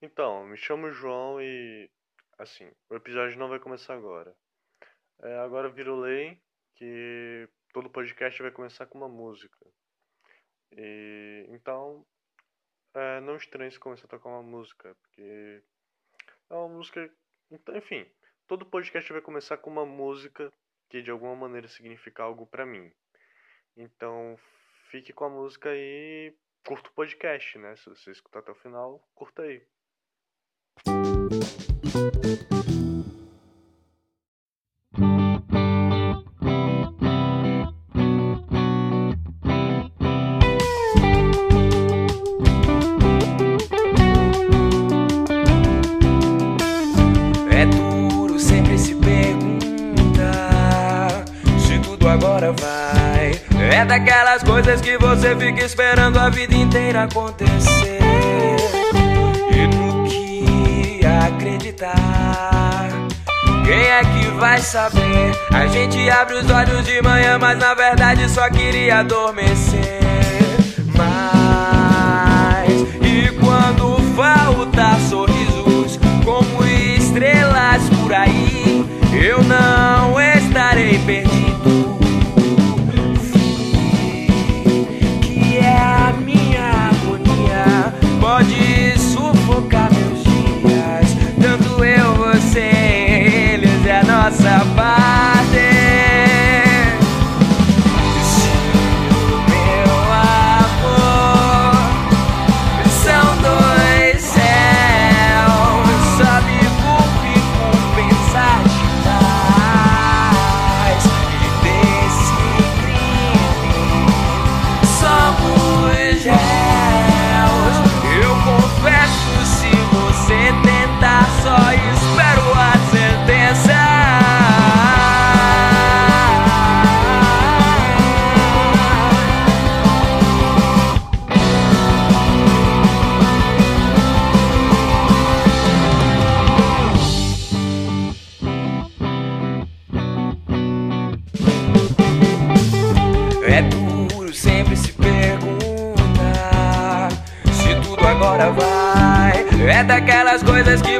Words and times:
Então, 0.00 0.46
me 0.46 0.56
chamo 0.56 0.92
João 0.92 1.42
e 1.42 1.90
assim, 2.38 2.70
o 2.88 2.94
episódio 2.94 3.36
não 3.36 3.48
vai 3.48 3.58
começar 3.58 3.94
agora. 3.94 4.32
É, 5.20 5.38
agora 5.38 5.68
virou 5.68 5.98
lei 5.98 6.40
que 6.76 7.48
todo 7.72 7.90
podcast 7.90 8.40
vai 8.40 8.52
começar 8.52 8.86
com 8.86 8.98
uma 8.98 9.08
música. 9.08 9.58
E 10.70 11.46
então, 11.48 12.06
é, 12.94 13.20
não 13.20 13.36
estranhe 13.36 13.72
se 13.72 13.80
começar 13.80 14.06
a 14.06 14.08
tocar 14.08 14.28
uma 14.28 14.42
música, 14.42 14.96
porque 15.02 15.64
é 16.48 16.54
uma 16.54 16.68
música. 16.68 17.12
Então, 17.50 17.76
enfim, 17.76 18.08
todo 18.46 18.66
podcast 18.66 19.12
vai 19.12 19.20
começar 19.20 19.56
com 19.56 19.68
uma 19.68 19.84
música 19.84 20.52
que 20.88 21.02
de 21.02 21.10
alguma 21.10 21.34
maneira 21.34 21.66
significa 21.66 22.22
algo 22.22 22.46
pra 22.46 22.64
mim. 22.64 22.92
Então, 23.76 24.36
fique 24.90 25.12
com 25.12 25.24
a 25.24 25.30
música 25.30 25.70
e 25.74 26.32
curta 26.64 26.88
o 26.88 26.92
podcast, 26.92 27.58
né? 27.58 27.74
Se 27.74 27.88
você 27.90 28.12
escutar 28.12 28.38
até 28.38 28.52
o 28.52 28.54
final, 28.54 29.02
curta 29.16 29.42
aí. 29.42 29.66
É 31.30 31.34
duro 47.66 48.38
sempre 48.38 48.78
se 48.78 48.94
perguntar 48.94 50.30
se 51.58 51.78
tudo 51.80 52.08
agora 52.08 52.52
vai. 52.52 53.38
É 53.70 53.84
daquelas 53.84 54.42
coisas 54.42 54.80
que 54.80 54.96
você 54.96 55.36
fica 55.36 55.62
esperando 55.62 56.18
a 56.18 56.30
vida 56.30 56.54
inteira 56.54 57.02
acontecer. 57.02 57.97
Vai 64.58 64.62
saber? 64.62 65.32
A 65.52 65.66
gente 65.68 66.10
abre 66.10 66.34
os 66.36 66.50
olhos 66.50 66.84
de 66.84 67.00
manhã, 67.00 67.38
mas 67.38 67.58
na 67.58 67.74
verdade 67.74 68.28
só 68.28 68.48
queria 68.50 68.98
adormecer. 68.98 70.07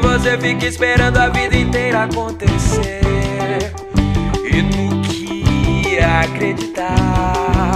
Você 0.01 0.39
fica 0.39 0.67
esperando 0.67 1.17
a 1.19 1.29
vida 1.29 1.57
inteira 1.57 2.05
acontecer. 2.05 3.01
E 4.45 4.63
no 4.63 5.03
que 5.03 5.99
acreditar. 5.99 7.73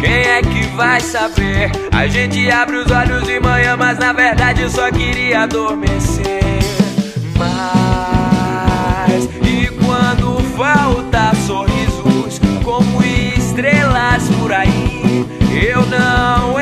Quem 0.00 0.10
é 0.10 0.40
que 0.42 0.66
vai 0.76 1.00
saber? 1.00 1.70
A 1.92 2.06
gente 2.06 2.50
abre 2.50 2.76
os 2.76 2.90
olhos 2.90 3.24
de 3.24 3.40
manhã, 3.40 3.76
mas 3.76 3.98
na 3.98 4.12
verdade 4.12 4.70
só 4.70 4.90
queria 4.90 5.42
adormecer. 5.42 6.40
Mas 7.36 9.24
e 9.42 9.66
quando 9.84 10.40
falta 10.56 11.34
sorrisos 11.46 12.40
como 12.62 13.02
estrelas 13.02 14.28
por 14.40 14.52
aí, 14.52 15.26
eu 15.70 15.84
não 15.86 16.58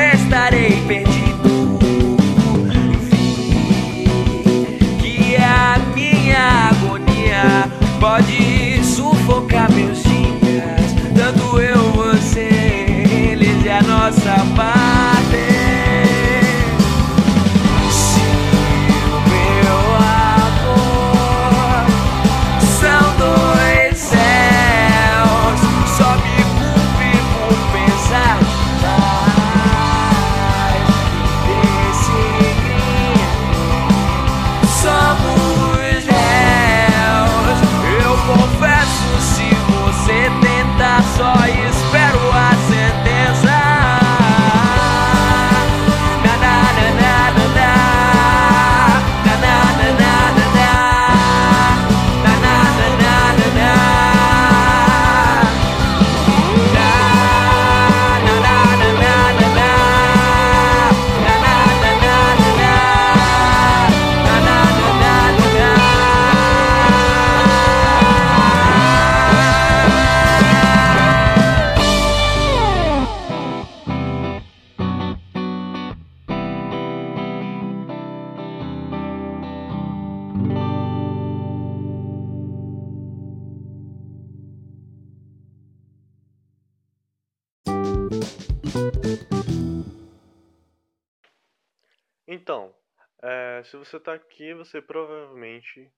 se 93.67 93.75
você 93.75 93.99
tá 93.99 94.13
aqui, 94.13 94.53
você 94.53 94.81
provavelmente 94.81 95.91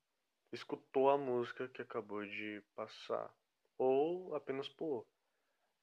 escutou 0.52 1.10
a 1.10 1.18
música 1.18 1.68
que 1.68 1.82
acabou 1.82 2.26
de 2.26 2.64
passar, 2.76 3.32
ou 3.78 4.36
apenas 4.36 4.68
pulou. 4.68 5.08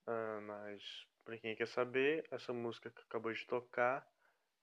Ah, 0.07 0.41
mas, 0.43 0.83
pra 1.25 1.39
quem 1.39 1.55
quer 1.55 1.69
saber, 1.69 2.27
essa 2.31 2.53
música 2.53 2.91
que 2.91 3.03
acabou 3.03 3.33
de 3.33 3.47
tocar 3.47 4.07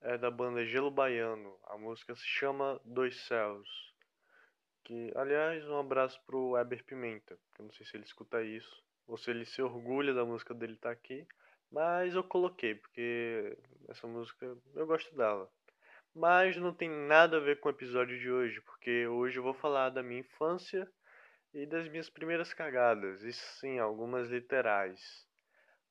é 0.01 0.17
da 0.17 0.29
banda 0.29 0.65
Gelo 0.65 0.91
Baiano. 0.91 1.57
A 1.63 1.77
música 1.77 2.13
se 2.13 2.25
chama 2.25 2.79
Dois 2.83 3.15
Céus. 3.21 3.93
Que, 4.83 5.13
aliás, 5.15 5.65
um 5.69 5.79
abraço 5.79 6.21
pro 6.25 6.51
Weber 6.51 6.83
Pimenta, 6.83 7.39
eu 7.57 7.65
não 7.65 7.71
sei 7.71 7.85
se 7.85 7.95
ele 7.95 8.03
escuta 8.03 8.43
isso, 8.43 8.83
ou 9.07 9.17
se 9.17 9.31
ele 9.31 9.45
se 9.45 9.61
orgulha 9.61 10.13
da 10.13 10.25
música 10.25 10.53
dele 10.53 10.73
estar 10.73 10.91
aqui, 10.91 11.25
mas 11.71 12.15
eu 12.15 12.23
coloquei, 12.23 12.75
porque 12.75 13.57
essa 13.87 14.05
música 14.05 14.57
eu 14.75 14.85
gosto 14.85 15.15
dela. 15.15 15.49
Mas 16.15 16.55
não 16.57 16.73
tem 16.73 16.89
nada 16.89 17.37
a 17.37 17.39
ver 17.39 17.59
com 17.59 17.69
o 17.69 17.71
episódio 17.71 18.19
de 18.19 18.31
hoje, 18.31 18.61
porque 18.61 19.07
hoje 19.07 19.37
eu 19.39 19.43
vou 19.43 19.53
falar 19.53 19.89
da 19.89 20.03
minha 20.03 20.19
infância 20.19 20.87
e 21.53 21.65
das 21.65 21.87
minhas 21.87 22.09
primeiras 22.09 22.53
cagadas, 22.53 23.23
e 23.23 23.33
sim, 23.33 23.79
algumas 23.79 24.29
literais. 24.29 25.27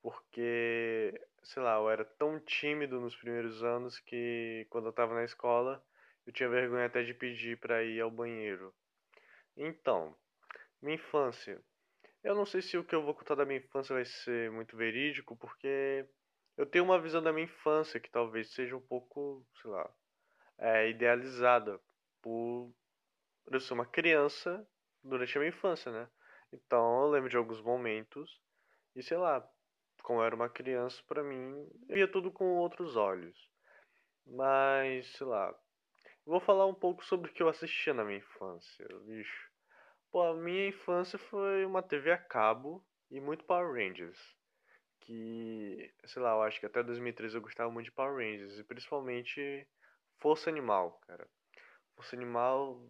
Porque, 0.01 1.21
sei 1.43 1.63
lá, 1.63 1.77
eu 1.77 1.91
era 1.91 2.05
tão 2.05 2.39
tímido 2.41 3.01
nos 3.01 3.17
primeiros 3.17 3.65
anos 3.65 3.99
que 3.99 4.67
quando 4.71 4.87
eu 4.87 4.93
tava 4.93 5.15
na 5.15 5.25
escola, 5.25 5.85
eu 6.27 6.33
tinha 6.33 6.49
vergonha 6.49 6.87
até 6.87 7.03
de 7.03 7.15
pedir 7.15 7.59
para 7.59 7.83
ir 7.83 8.01
ao 8.01 8.11
banheiro. 8.11 8.73
Então, 9.57 10.17
minha 10.81 10.97
infância. 10.97 11.61
Eu 12.23 12.35
não 12.37 12.47
sei 12.47 12.63
se 12.63 12.79
o 12.79 12.85
que 12.85 12.95
eu 12.95 13.03
vou 13.03 13.15
contar 13.15 13.35
da 13.35 13.45
minha 13.45 13.59
infância 13.59 13.95
vai 13.95 14.05
ser 14.05 14.51
muito 14.53 14.77
verídico, 14.77 15.37
porque 15.37 16.07
eu 16.57 16.67
tenho 16.67 16.85
uma 16.85 17.01
visão 17.01 17.23
da 17.23 17.33
minha 17.33 17.47
infância 17.47 18.01
que 18.01 18.11
talvez 18.11 18.53
seja 18.55 18.77
um 18.77 18.81
pouco, 18.81 19.45
sei 19.61 19.71
lá, 19.71 19.93
é, 20.62 20.88
idealizada 20.88 21.81
por 22.23 22.73
eu 23.50 23.61
ser 23.61 23.75
uma 23.75 23.85
criança 23.85 24.64
durante 25.03 25.37
a 25.37 25.41
minha 25.41 25.50
infância, 25.50 25.91
né? 25.91 26.09
Então 26.53 27.03
eu 27.03 27.11
lembro 27.11 27.29
de 27.29 27.37
alguns 27.37 27.61
momentos 27.61 28.41
e 28.94 29.03
sei 29.03 29.17
lá, 29.17 29.47
como 30.03 30.20
eu 30.20 30.25
era 30.25 30.37
uma 30.37 30.49
criança, 30.49 31.03
para 31.09 31.23
mim, 31.23 31.69
eu 31.88 31.94
via 31.97 32.09
tudo 32.09 32.31
com 32.31 32.44
outros 32.59 32.97
olhos. 32.97 33.37
Mas, 34.25 35.06
sei 35.17 35.26
lá, 35.26 35.53
vou 36.25 36.41
falar 36.41 36.67
um 36.67 36.75
pouco 36.75 37.05
sobre 37.05 37.31
o 37.31 37.35
que 37.35 37.43
eu 37.43 37.49
assistia 37.49 37.93
na 37.93 38.05
minha 38.05 38.19
infância, 38.19 38.87
bicho. 39.05 39.50
Pô, 40.12 40.23
a 40.23 40.35
minha 40.35 40.69
infância 40.69 41.19
foi 41.19 41.65
uma 41.65 41.82
TV 41.82 42.12
a 42.12 42.19
cabo 42.19 42.87
e 43.11 43.20
muito 43.20 43.44
Power 43.44 43.73
Rangers. 43.73 44.19
Que, 45.00 45.93
sei 46.05 46.23
lá, 46.23 46.32
eu 46.32 46.43
acho 46.43 46.61
que 46.61 46.67
até 46.67 46.82
2013 46.82 47.35
eu 47.35 47.43
gostava 47.43 47.70
muito 47.70 47.87
de 47.87 47.93
Power 47.93 48.15
Rangers 48.15 48.58
e 48.58 48.65
principalmente 48.65 49.67
Força 50.23 50.49
Animal, 50.49 51.01
cara. 51.05 51.29
Força 51.97 52.15
Animal, 52.15 52.81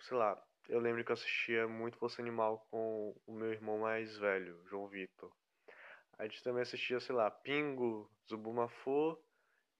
sei 0.00 0.16
lá, 0.16 0.42
eu 0.70 0.80
lembro 0.80 1.04
que 1.04 1.10
eu 1.10 1.14
assistia 1.14 1.68
muito 1.68 1.98
Força 1.98 2.22
Animal 2.22 2.66
com 2.70 3.14
o 3.26 3.32
meu 3.32 3.52
irmão 3.52 3.78
mais 3.78 4.16
velho, 4.16 4.58
João 4.64 4.88
Vitor. 4.88 5.30
A 6.18 6.24
gente 6.24 6.42
também 6.42 6.62
assistia, 6.62 6.98
sei 6.98 7.14
lá, 7.14 7.30
Pingo, 7.30 8.10
Zubumafu 8.26 9.22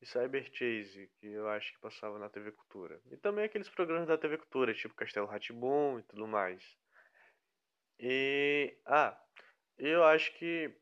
e 0.03 0.07
Cyber 0.07 0.45
Chase, 0.53 1.11
que 1.19 1.29
eu 1.29 1.49
acho 1.49 1.73
que 1.73 1.81
passava 1.81 2.19
na 2.19 2.29
TV 2.29 2.53
Cultura. 2.53 3.01
E 3.11 3.17
também 3.17 3.47
aqueles 3.47 3.71
programas 3.71 4.07
da 4.07 4.19
TV 4.19 4.37
Cultura, 4.37 4.75
tipo 4.75 4.95
Castelo 4.95 5.27
Ratibum 5.27 5.99
e 5.99 6.03
tudo 6.03 6.29
mais. 6.29 6.63
E. 7.99 8.77
Ah, 8.85 9.19
eu 9.79 10.05
acho 10.05 10.31
que 10.39 10.77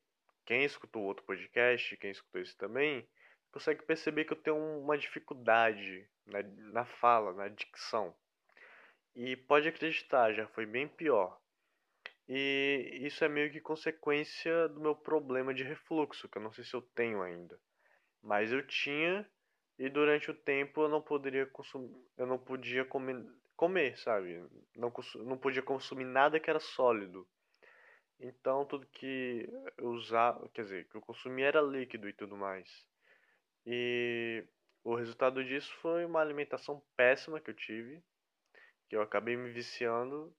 quem 0.45 0.65
escutou 0.65 1.05
outro 1.05 1.25
podcast, 1.25 1.97
quem 1.99 2.11
escutou 2.11 2.41
esse 2.41 2.57
também, 2.57 3.09
consegue 3.53 3.85
perceber 3.85 4.25
que 4.25 4.33
eu 4.33 4.43
tenho 4.43 4.57
uma 4.57 4.99
dificuldade 4.99 6.09
na, 6.27 6.43
na 6.73 6.85
fala, 6.85 7.33
na 7.33 7.49
dicção. 7.49 8.15
E 9.15 9.37
pode 9.37 9.69
acreditar, 9.69 10.33
já 10.33 10.47
foi 10.49 10.67
bem 10.67 10.87
pior. 10.89 11.41
E 12.29 12.99
isso 13.03 13.25
é 13.25 13.29
meio 13.29 13.51
que 13.51 13.61
consequência 13.61 14.69
do 14.69 14.81
meu 14.81 14.95
problema 14.95 15.55
de 15.55 15.63
refluxo, 15.63 16.29
que 16.29 16.39
eu 16.39 16.43
não 16.43 16.53
sei 16.53 16.65
se 16.65 16.75
eu 16.75 16.83
tenho 16.83 17.23
ainda. 17.23 17.59
Mas 18.23 18.53
eu 18.53 18.67
tinha 18.67 19.27
e 19.79 19.89
durante 19.89 20.31
o 20.31 20.35
tempo 20.35 20.83
eu 20.83 20.89
não 20.89 21.01
poderia 21.01 21.47
consumir, 21.47 21.95
eu 22.17 22.27
não 22.27 22.39
podia 22.39 22.85
comer, 22.85 23.25
comer 23.57 23.97
sabe? 23.99 24.43
Não, 24.75 24.93
não 25.25 25.39
podia 25.39 25.63
consumir 25.63 26.05
nada 26.05 26.41
que 26.41 26.51
era 26.51 26.59
sólido. 26.59 27.27
Então 28.19 28.65
tudo 28.65 28.87
que 28.87 29.49
eu 29.79 29.91
usava, 29.91 30.49
quer 30.49 30.63
dizer, 30.63 30.89
que 30.89 30.97
eu 30.97 31.01
consumia 31.01 31.47
era 31.47 31.61
líquido 31.61 32.09
e 32.09 32.13
tudo 32.13 32.37
mais. 32.37 32.85
E 33.65 34.45
o 34.87 34.95
resultado 34.95 35.45
disso 35.45 35.75
foi 35.83 36.05
uma 36.05 36.21
alimentação 36.21 36.81
péssima 36.97 37.41
que 37.41 37.51
eu 37.51 37.55
tive, 37.55 38.01
que 38.89 38.95
eu 38.95 39.03
acabei 39.03 39.37
me 39.37 39.51
viciando 39.51 40.33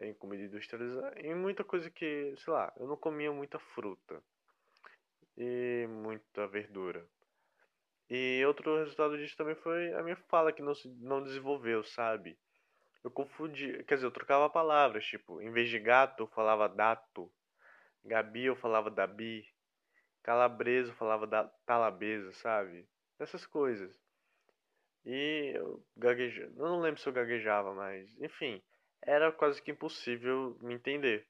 em 0.00 0.12
comida 0.12 0.42
industrializada, 0.42 1.14
em 1.20 1.36
muita 1.36 1.62
coisa 1.62 1.88
que, 1.88 2.34
sei 2.36 2.52
lá, 2.52 2.72
eu 2.78 2.88
não 2.88 2.96
comia 2.96 3.30
muita 3.30 3.60
fruta 3.60 4.20
e 5.36 5.86
muita 5.88 6.48
verdura. 6.48 7.08
E 8.10 8.44
outro 8.44 8.76
resultado 8.76 9.16
disso 9.16 9.36
também 9.36 9.54
foi 9.54 9.92
a 9.94 10.02
minha 10.02 10.16
fala 10.28 10.52
que 10.52 10.62
não 10.62 10.74
se 10.74 10.88
não 11.00 11.22
desenvolveu, 11.22 11.84
sabe? 11.84 12.36
Eu 13.04 13.10
confundi, 13.12 13.84
quer 13.84 13.94
dizer, 13.94 14.06
eu 14.08 14.10
trocava 14.10 14.50
palavras, 14.50 15.04
tipo, 15.04 15.40
em 15.40 15.52
vez 15.52 15.68
de 15.68 15.78
gato 15.78 16.24
eu 16.24 16.26
falava 16.26 16.68
dato, 16.68 17.32
Gabi 18.04 18.46
eu 18.46 18.56
falava 18.56 18.90
dabi, 18.90 19.48
calabresa 20.24 20.90
eu 20.90 20.96
falava 20.96 21.24
da 21.24 21.44
talabeza, 21.64 22.32
sabe? 22.32 22.84
Essas 23.18 23.46
coisas. 23.46 23.98
E 25.04 25.52
eu 25.54 25.84
gaguejava, 25.96 26.52
eu 26.56 26.68
não 26.68 26.80
lembro 26.80 27.00
se 27.00 27.08
eu 27.08 27.12
gaguejava, 27.12 27.72
mas 27.74 28.10
enfim, 28.20 28.60
era 29.00 29.30
quase 29.30 29.62
que 29.62 29.70
impossível 29.70 30.58
me 30.60 30.74
entender. 30.74 31.26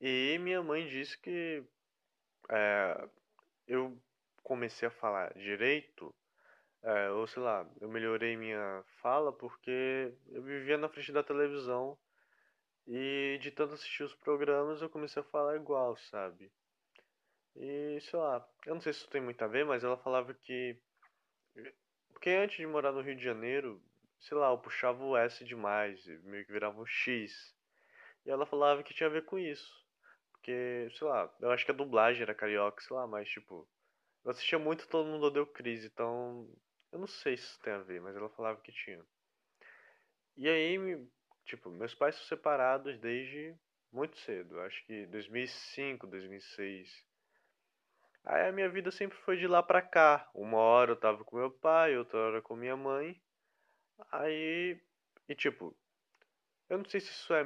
E 0.00 0.38
minha 0.40 0.62
mãe 0.62 0.86
disse 0.86 1.18
que 1.18 1.62
é, 2.50 3.08
eu 3.66 4.00
comecei 4.42 4.88
a 4.88 4.90
falar 4.90 5.34
direito, 5.34 6.14
é, 6.82 7.10
ou 7.10 7.26
sei 7.26 7.42
lá, 7.42 7.68
eu 7.80 7.88
melhorei 7.88 8.36
minha 8.36 8.82
fala 9.02 9.32
porque 9.32 10.12
eu 10.28 10.42
vivia 10.42 10.78
na 10.78 10.88
frente 10.88 11.12
da 11.12 11.22
televisão 11.22 11.98
e 12.86 13.38
de 13.40 13.50
tanto 13.50 13.74
assistir 13.74 14.04
os 14.04 14.14
programas 14.14 14.80
eu 14.80 14.88
comecei 14.88 15.20
a 15.20 15.24
falar 15.24 15.56
igual, 15.56 15.96
sabe? 15.96 16.50
E 17.56 17.98
sei 18.02 18.18
lá, 18.18 18.46
eu 18.66 18.74
não 18.74 18.80
sei 18.80 18.92
se 18.92 19.00
isso 19.00 19.10
tem 19.10 19.20
muito 19.20 19.42
a 19.42 19.46
ver, 19.46 19.64
mas 19.64 19.82
ela 19.82 19.96
falava 19.96 20.34
que. 20.34 20.76
Porque 22.12 22.30
antes 22.30 22.56
de 22.56 22.66
morar 22.66 22.92
no 22.92 23.00
Rio 23.00 23.16
de 23.16 23.24
Janeiro, 23.24 23.82
sei 24.20 24.36
lá, 24.36 24.50
eu 24.50 24.58
puxava 24.58 25.02
o 25.02 25.16
S 25.16 25.44
demais, 25.44 26.04
meio 26.24 26.44
que 26.44 26.52
virava 26.52 26.80
um 26.80 26.86
X. 26.86 27.54
E 28.24 28.30
ela 28.30 28.44
falava 28.44 28.82
que 28.82 28.92
tinha 28.94 29.08
a 29.08 29.12
ver 29.12 29.24
com 29.24 29.38
isso. 29.38 29.84
Porque, 30.32 30.88
sei 30.96 31.06
lá, 31.06 31.34
eu 31.40 31.50
acho 31.50 31.64
que 31.64 31.70
a 31.70 31.74
dublagem 31.74 32.22
era 32.22 32.34
carioca, 32.34 32.82
sei 32.82 32.96
lá, 32.96 33.06
mas 33.06 33.28
tipo. 33.28 33.68
Eu 34.24 34.32
assistia 34.32 34.58
muito 34.58 34.88
Todo 34.88 35.08
Mundo 35.08 35.26
Odeia 35.26 35.46
Crise, 35.46 35.86
então. 35.86 36.48
Eu 36.92 36.98
não 36.98 37.06
sei 37.06 37.36
se 37.36 37.44
isso 37.44 37.60
tem 37.60 37.72
a 37.72 37.78
ver, 37.78 38.00
mas 38.00 38.16
ela 38.16 38.28
falava 38.30 38.60
que 38.60 38.72
tinha. 38.72 39.04
E 40.36 40.48
aí, 40.48 40.78
tipo, 41.46 41.70
meus 41.70 41.94
pais 41.94 42.16
são 42.16 42.24
separados 42.26 42.98
desde 42.98 43.56
muito 43.92 44.18
cedo, 44.18 44.60
acho 44.60 44.84
que 44.84 45.06
2005, 45.06 46.06
2006. 46.06 47.05
Aí 48.26 48.48
a 48.48 48.52
minha 48.52 48.68
vida 48.68 48.90
sempre 48.90 49.16
foi 49.18 49.36
de 49.36 49.46
lá 49.46 49.62
pra 49.62 49.80
cá. 49.80 50.28
Uma 50.34 50.58
hora 50.58 50.90
eu 50.90 50.96
tava 50.96 51.24
com 51.24 51.36
meu 51.36 51.50
pai, 51.50 51.96
outra 51.96 52.18
hora 52.18 52.42
com 52.42 52.56
minha 52.56 52.76
mãe. 52.76 53.20
Aí. 54.10 54.80
E 55.28 55.34
tipo. 55.34 55.76
Eu 56.68 56.78
não 56.78 56.84
sei 56.84 57.00
se 57.00 57.10
isso 57.10 57.32
é 57.32 57.44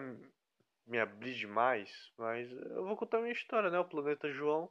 me 0.87 0.99
abrir 0.99 1.35
demais, 1.35 2.11
mas 2.17 2.51
eu 2.51 2.87
vou 2.87 2.97
contar 2.97 3.21
minha 3.21 3.33
história, 3.33 3.69
né? 3.69 3.79
O 3.79 3.85
Planeta 3.85 4.31
João. 4.33 4.71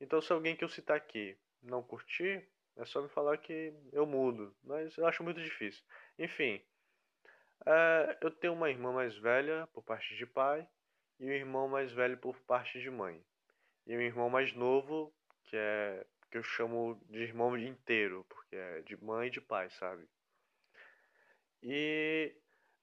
Então, 0.00 0.20
se 0.20 0.32
alguém 0.32 0.56
que 0.56 0.64
eu 0.64 0.68
citar 0.68 0.96
aqui 0.96 1.38
não 1.62 1.80
curtir, 1.80 2.44
é 2.76 2.84
só 2.84 3.00
me 3.00 3.08
falar 3.08 3.38
que 3.38 3.72
eu 3.92 4.04
mudo. 4.06 4.52
Mas 4.64 4.96
eu 4.96 5.06
acho 5.06 5.22
muito 5.22 5.40
difícil. 5.40 5.84
Enfim. 6.18 6.60
É, 7.64 8.18
eu 8.20 8.30
tenho 8.32 8.54
uma 8.54 8.68
irmã 8.68 8.92
mais 8.92 9.16
velha 9.16 9.68
por 9.72 9.84
parte 9.84 10.16
de 10.16 10.26
pai 10.26 10.66
e 11.20 11.26
um 11.26 11.32
irmão 11.32 11.68
mais 11.68 11.92
velho 11.92 12.18
por 12.18 12.36
parte 12.40 12.80
de 12.80 12.90
mãe. 12.90 13.22
E 13.86 13.96
um 13.96 14.00
irmão 14.00 14.28
mais 14.28 14.52
novo, 14.54 15.14
que 15.50 15.56
é 15.56 16.06
que 16.30 16.38
eu 16.38 16.44
chamo 16.44 17.02
de 17.10 17.18
irmão 17.18 17.58
inteiro, 17.58 18.24
porque 18.28 18.54
é 18.54 18.82
de 18.82 18.96
mãe 19.02 19.26
e 19.26 19.30
de 19.32 19.40
pai, 19.40 19.68
sabe? 19.70 20.08
E 21.60 22.32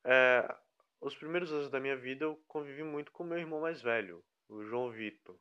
é, 0.03 0.55
os 0.99 1.15
primeiros 1.15 1.51
anos 1.53 1.69
da 1.69 1.79
minha 1.79 1.95
vida 1.95 2.25
eu 2.25 2.35
convivi 2.45 2.83
muito 2.83 3.09
com 3.13 3.23
meu 3.23 3.37
irmão 3.37 3.61
mais 3.61 3.81
velho, 3.81 4.21
o 4.49 4.65
João 4.65 4.91
Vitor. 4.91 5.39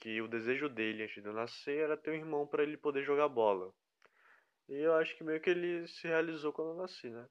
Que 0.00 0.20
o 0.20 0.26
desejo 0.26 0.68
dele 0.68 1.04
antes 1.04 1.22
de 1.22 1.28
eu 1.28 1.32
nascer 1.32 1.78
era 1.78 1.96
ter 1.96 2.10
um 2.10 2.14
irmão 2.14 2.44
para 2.44 2.64
ele 2.64 2.76
poder 2.76 3.04
jogar 3.04 3.28
bola. 3.28 3.72
E 4.68 4.74
eu 4.74 4.94
acho 4.94 5.16
que 5.16 5.22
meio 5.22 5.40
que 5.40 5.50
ele 5.50 5.86
se 5.86 6.08
realizou 6.08 6.52
quando 6.52 6.72
eu 6.72 6.76
nasci, 6.76 7.08
né? 7.08 7.28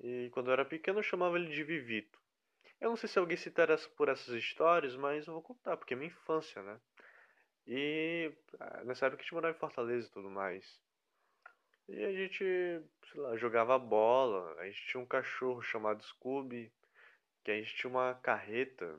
E 0.00 0.28
quando 0.32 0.48
eu 0.48 0.52
era 0.52 0.64
pequeno 0.64 0.98
eu 0.98 1.04
chamava 1.04 1.38
ele 1.38 1.54
de 1.54 1.62
Vivito. 1.62 2.20
Eu 2.80 2.90
não 2.90 2.96
sei 2.96 3.08
se 3.08 3.20
alguém 3.20 3.36
se 3.36 3.48
interessa 3.48 3.88
por 3.90 4.08
essas 4.08 4.34
histórias, 4.34 4.96
mas 4.96 5.28
eu 5.28 5.32
vou 5.32 5.42
contar, 5.42 5.76
porque 5.76 5.94
é 5.94 5.96
minha 5.96 6.10
infância, 6.10 6.60
né? 6.60 6.80
E 7.66 8.32
ah, 8.60 8.84
nessa 8.84 9.06
época 9.06 9.20
a 9.20 9.24
gente 9.24 9.34
morava 9.34 9.56
em 9.56 9.60
Fortaleza 9.60 10.06
e 10.06 10.10
tudo 10.10 10.30
mais. 10.30 10.80
E 11.88 12.04
a 12.04 12.12
gente, 12.12 12.44
sei 13.12 13.20
lá, 13.20 13.36
jogava 13.36 13.78
bola. 13.78 14.54
A 14.60 14.66
gente 14.66 14.86
tinha 14.86 15.00
um 15.00 15.06
cachorro 15.06 15.62
chamado 15.62 16.02
Scooby, 16.02 16.72
que 17.44 17.50
a 17.50 17.56
gente 17.56 17.74
tinha 17.76 17.90
uma 17.90 18.14
carreta, 18.14 18.98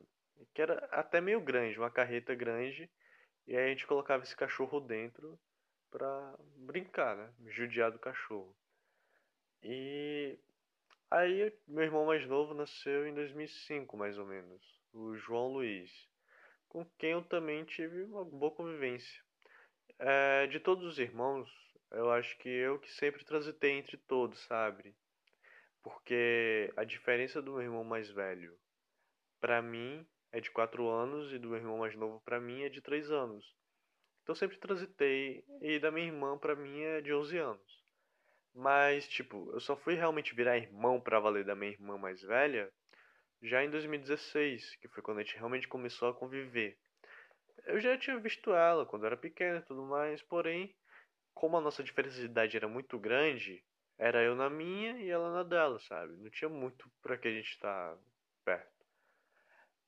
que 0.53 0.61
era 0.61 0.85
até 0.91 1.19
meio 1.19 1.41
grande, 1.41 1.77
uma 1.77 1.91
carreta 1.91 2.33
grande, 2.33 2.89
e 3.45 3.55
aí 3.55 3.65
a 3.65 3.69
gente 3.69 3.87
colocava 3.87 4.23
esse 4.23 4.35
cachorro 4.35 4.79
dentro 4.79 5.39
pra 5.91 6.35
brincar, 6.55 7.15
né? 7.15 7.33
Judiar 7.47 7.91
do 7.91 7.99
cachorro. 7.99 8.55
E 9.61 10.37
aí 11.11 11.53
meu 11.67 11.83
irmão 11.83 12.05
mais 12.05 12.25
novo 12.25 12.53
nasceu 12.53 13.07
em 13.07 13.13
2005, 13.13 13.97
mais 13.97 14.17
ou 14.17 14.25
menos, 14.25 14.81
o 14.93 15.15
João 15.15 15.47
Luiz, 15.53 15.91
com 16.69 16.85
quem 16.97 17.11
eu 17.11 17.23
também 17.23 17.65
tive 17.65 18.03
uma 18.03 18.23
boa 18.25 18.51
convivência. 18.53 19.21
É, 19.99 20.47
de 20.47 20.59
todos 20.59 20.85
os 20.85 20.99
irmãos, 20.99 21.49
Eu 21.91 22.11
acho 22.11 22.37
que 22.39 22.49
eu 22.49 22.79
que 22.79 22.91
sempre 22.91 23.23
transitei 23.25 23.71
entre 23.71 23.97
todos, 23.97 24.39
sabe? 24.45 24.95
Porque 25.83 26.71
a 26.75 26.83
diferença 26.83 27.41
do 27.41 27.53
meu 27.53 27.61
irmão 27.61 27.83
mais 27.83 28.09
velho 28.09 28.57
pra 29.39 29.61
mim 29.61 30.05
é 30.31 30.39
de 30.41 30.51
4 30.51 30.87
anos 30.89 31.31
e 31.33 31.39
do 31.39 31.49
meu 31.49 31.57
irmão 31.57 31.77
mais 31.77 31.95
novo 31.95 32.21
pra 32.25 32.39
mim 32.39 32.63
é 32.63 32.69
de 32.69 32.81
3 32.81 33.09
anos. 33.11 33.45
Então 34.23 34.35
sempre 34.35 34.57
transitei 34.59 35.43
e 35.61 35.79
da 35.79 35.91
minha 35.91 36.07
irmã 36.07 36.37
pra 36.37 36.55
mim 36.55 36.81
é 36.81 37.01
de 37.01 37.13
11 37.13 37.37
anos. 37.37 37.85
Mas, 38.53 39.07
tipo, 39.07 39.51
eu 39.53 39.59
só 39.59 39.75
fui 39.77 39.95
realmente 39.95 40.35
virar 40.35 40.57
irmão 40.57 40.99
pra 40.99 41.19
valer 41.19 41.45
da 41.45 41.55
minha 41.55 41.71
irmã 41.71 41.97
mais 41.97 42.21
velha 42.21 42.71
já 43.41 43.63
em 43.63 43.69
2016, 43.69 44.75
que 44.77 44.87
foi 44.87 45.03
quando 45.03 45.19
a 45.19 45.23
gente 45.23 45.35
realmente 45.35 45.67
começou 45.67 46.09
a 46.09 46.13
conviver. 46.13 46.77
Eu 47.65 47.79
já 47.79 47.97
tinha 47.97 48.17
visto 48.19 48.53
ela 48.53 48.85
quando 48.85 49.05
era 49.05 49.17
pequena 49.17 49.59
e 49.59 49.63
tudo 49.63 49.83
mais, 49.83 50.21
porém, 50.21 50.75
como 51.33 51.57
a 51.57 51.61
nossa 51.61 51.83
diferença 51.83 52.17
de 52.17 52.25
idade 52.25 52.57
era 52.57 52.67
muito 52.67 52.97
grande, 52.97 53.63
era 53.97 54.23
eu 54.23 54.35
na 54.35 54.49
minha 54.49 54.99
e 54.99 55.09
ela 55.09 55.31
na 55.31 55.43
dela, 55.43 55.79
sabe? 55.79 56.15
Não 56.17 56.29
tinha 56.29 56.49
muito 56.49 56.89
pra 57.01 57.17
que 57.17 57.27
a 57.27 57.31
gente 57.31 57.49
estar 57.49 57.95
tá 57.95 58.01
perto. 58.45 58.85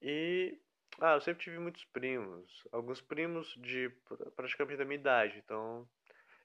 E 0.01 0.59
ah, 0.99 1.13
eu 1.13 1.21
sempre 1.21 1.43
tive 1.43 1.59
muitos 1.59 1.85
primos, 1.85 2.67
alguns 2.71 3.01
primos 3.01 3.47
de 3.57 3.89
praticamente 4.35 4.77
da 4.77 4.85
minha 4.85 4.99
idade, 4.99 5.37
então 5.37 5.87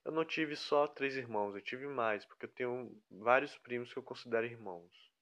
eu 0.04 0.12
não 0.12 0.24
tive 0.24 0.54
só 0.54 0.86
três 0.86 1.16
irmãos, 1.16 1.54
eu 1.54 1.62
tive 1.62 1.86
mais, 1.86 2.24
porque 2.24 2.44
eu 2.44 2.50
tenho 2.52 3.02
vários 3.10 3.56
primos 3.58 3.92
que 3.92 3.98
eu 3.98 4.02
considero 4.02 4.46
irmãos. 4.46 5.13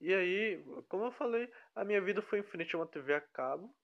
E 0.00 0.14
aí, 0.14 0.64
como 0.88 1.06
eu 1.06 1.12
falei, 1.12 1.50
a 1.74 1.84
minha 1.84 2.00
vida 2.00 2.22
foi 2.22 2.38
em 2.38 2.42
frente 2.44 2.74
a 2.74 2.78
uma 2.78 2.86
TV 2.86 3.14
a 3.14 3.20
cabo, 3.20 3.74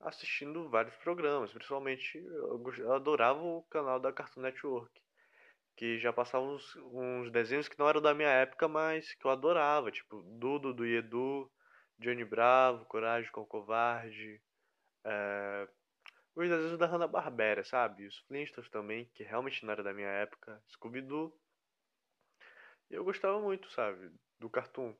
assistindo 0.00 0.68
vários 0.70 0.96
programas, 0.96 1.52
principalmente 1.52 2.18
eu 2.18 2.92
adorava 2.92 3.42
o 3.42 3.62
canal 3.64 4.00
da 4.00 4.12
Cartoon 4.12 4.40
Network, 4.42 4.90
que 5.76 5.98
já 5.98 6.12
passava 6.12 6.44
uns, 6.44 6.74
uns 6.76 7.30
desenhos 7.30 7.68
que 7.68 7.78
não 7.78 7.88
eram 7.88 8.00
da 8.00 8.14
minha 8.14 8.28
época, 8.28 8.66
mas 8.68 9.14
que 9.14 9.26
eu 9.26 9.30
adorava, 9.30 9.90
tipo 9.90 10.22
Dudo 10.22 10.72
do 10.72 10.86
Edu, 10.86 11.50
Johnny 11.98 12.24
Bravo, 12.24 12.84
Coragem 12.86 13.30
com 13.30 13.42
o 13.42 13.46
Covarde, 13.46 14.40
é, 15.04 15.68
os 16.34 16.48
desenhos 16.48 16.78
da 16.78 16.86
Hanna-Barbera, 16.86 17.64
sabe? 17.64 18.06
Os 18.06 18.18
Flintstones 18.20 18.70
também, 18.70 19.10
que 19.14 19.24
realmente 19.24 19.64
não 19.64 19.72
era 19.72 19.82
da 19.82 19.92
minha 19.92 20.08
época, 20.08 20.62
Scooby-Doo. 20.68 21.36
E 22.90 22.94
eu 22.94 23.04
gostava 23.04 23.40
muito, 23.40 23.68
sabe, 23.70 24.10
do 24.38 24.48
cartoon. 24.48 24.94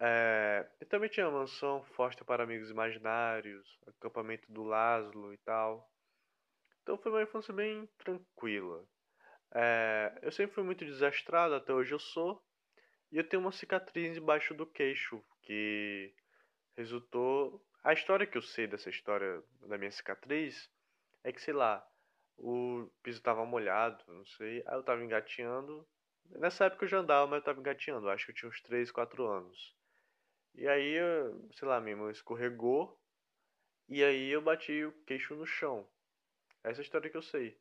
É, 0.00 0.68
e 0.80 0.84
também 0.84 1.10
tinha 1.10 1.30
mansão 1.30 1.82
Foster 1.94 2.24
para 2.24 2.44
Amigos 2.44 2.70
Imaginários, 2.70 3.78
acampamento 3.86 4.50
do 4.52 4.62
Laszlo 4.62 5.32
e 5.32 5.38
tal. 5.38 5.90
Então 6.82 6.96
foi 6.98 7.10
uma 7.12 7.22
infância 7.22 7.52
bem 7.52 7.86
tranquila. 7.98 8.84
É, 9.54 10.18
eu 10.22 10.30
sempre 10.30 10.54
fui 10.54 10.64
muito 10.64 10.84
desastrado, 10.84 11.54
até 11.54 11.72
hoje 11.72 11.92
eu 11.92 11.98
sou. 11.98 12.42
E 13.10 13.16
eu 13.16 13.28
tenho 13.28 13.42
uma 13.42 13.52
cicatriz 13.52 14.16
embaixo 14.16 14.54
do 14.54 14.66
queixo, 14.66 15.22
que 15.42 16.14
resultou. 16.76 17.64
A 17.82 17.92
história 17.92 18.26
que 18.26 18.36
eu 18.36 18.42
sei 18.42 18.66
dessa 18.66 18.90
história 18.90 19.42
da 19.66 19.78
minha 19.78 19.90
cicatriz 19.90 20.70
é 21.24 21.32
que, 21.32 21.40
sei 21.40 21.54
lá, 21.54 21.84
o 22.36 22.88
piso 23.02 23.22
tava 23.22 23.44
molhado, 23.46 24.04
não 24.06 24.24
sei. 24.26 24.62
Aí 24.66 24.76
eu 24.76 24.82
tava 24.82 25.02
engateando. 25.02 25.86
Nessa 26.26 26.66
época 26.66 26.84
eu 26.84 26.88
já 26.88 26.98
andava, 26.98 27.26
mas 27.26 27.38
eu 27.38 27.44
tava 27.44 27.60
engateando. 27.60 28.08
Acho 28.10 28.26
que 28.26 28.32
eu 28.32 28.36
tinha 28.36 28.48
uns 28.50 28.60
3, 28.60 28.90
4 28.92 29.26
anos. 29.26 29.77
E 30.58 30.66
aí, 30.66 30.96
sei 31.52 31.68
lá, 31.68 31.80
minha 31.80 31.96
mão 31.96 32.10
escorregou. 32.10 33.00
E 33.88 34.02
aí 34.02 34.28
eu 34.28 34.42
bati 34.42 34.84
o 34.84 34.92
queixo 35.04 35.36
no 35.36 35.46
chão. 35.46 35.88
Essa 36.64 36.80
é 36.80 36.82
a 36.82 36.84
história 36.84 37.08
que 37.08 37.16
eu 37.16 37.22
sei. 37.22 37.56